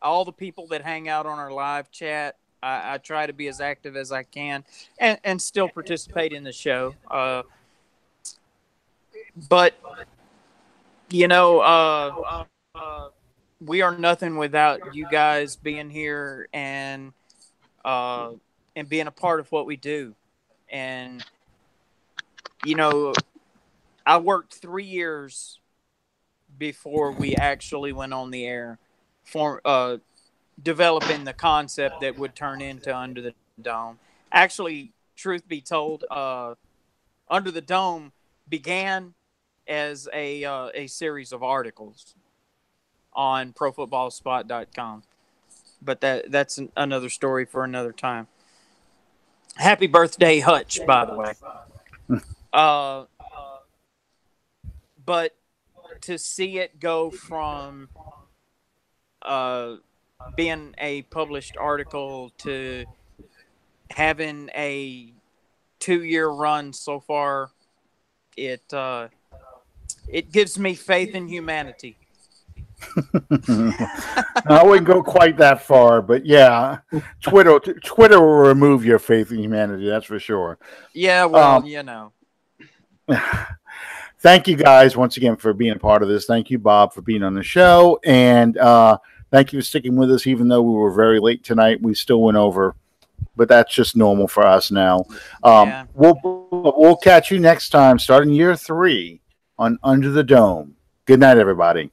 [0.00, 2.36] all the people that hang out on our live chat.
[2.62, 4.64] I, I, try to be as active as I can
[4.98, 6.94] and, and still participate in the show.
[7.10, 7.42] Uh,
[9.48, 9.74] but
[11.08, 12.44] you know, uh,
[13.60, 17.12] we are nothing without you guys being here and
[17.84, 18.32] uh,
[18.76, 20.14] and being a part of what we do.
[20.70, 21.24] And
[22.64, 23.14] you know,
[24.04, 25.58] I worked three years
[26.60, 28.78] before we actually went on the air,
[29.24, 29.96] for uh,
[30.62, 33.98] developing the concept that would turn into Under the Dome.
[34.30, 36.54] Actually, truth be told, uh,
[37.28, 38.12] Under the Dome
[38.48, 39.14] began
[39.66, 42.14] as a uh, a series of articles
[43.12, 45.02] on profootballspot.com.
[45.82, 48.28] But that that's an, another story for another time.
[49.56, 51.32] Happy birthday, Hutch, by the way.
[52.52, 53.04] uh,
[55.04, 55.34] but
[56.02, 57.88] to see it go from
[59.22, 59.76] uh,
[60.36, 62.84] being a published article to
[63.90, 65.12] having a
[65.78, 67.50] two year run so far,
[68.36, 69.08] it uh,
[70.08, 71.96] it gives me faith in humanity.
[74.46, 76.78] I wouldn't go quite that far, but yeah,
[77.20, 79.88] Twitter Twitter will remove your faith in humanity.
[79.88, 80.58] That's for sure.
[80.94, 82.12] Yeah, well, um, you know.
[84.20, 86.26] Thank you guys once again for being a part of this.
[86.26, 88.98] Thank you, Bob, for being on the show, and uh,
[89.30, 90.26] thank you for sticking with us.
[90.26, 92.74] Even though we were very late tonight, we still went over,
[93.34, 95.04] but that's just normal for us now.
[95.42, 95.86] Um, yeah.
[95.94, 96.18] We'll
[96.50, 99.22] we'll catch you next time, starting year three
[99.58, 100.76] on Under the Dome.
[101.06, 101.90] Good night, everybody.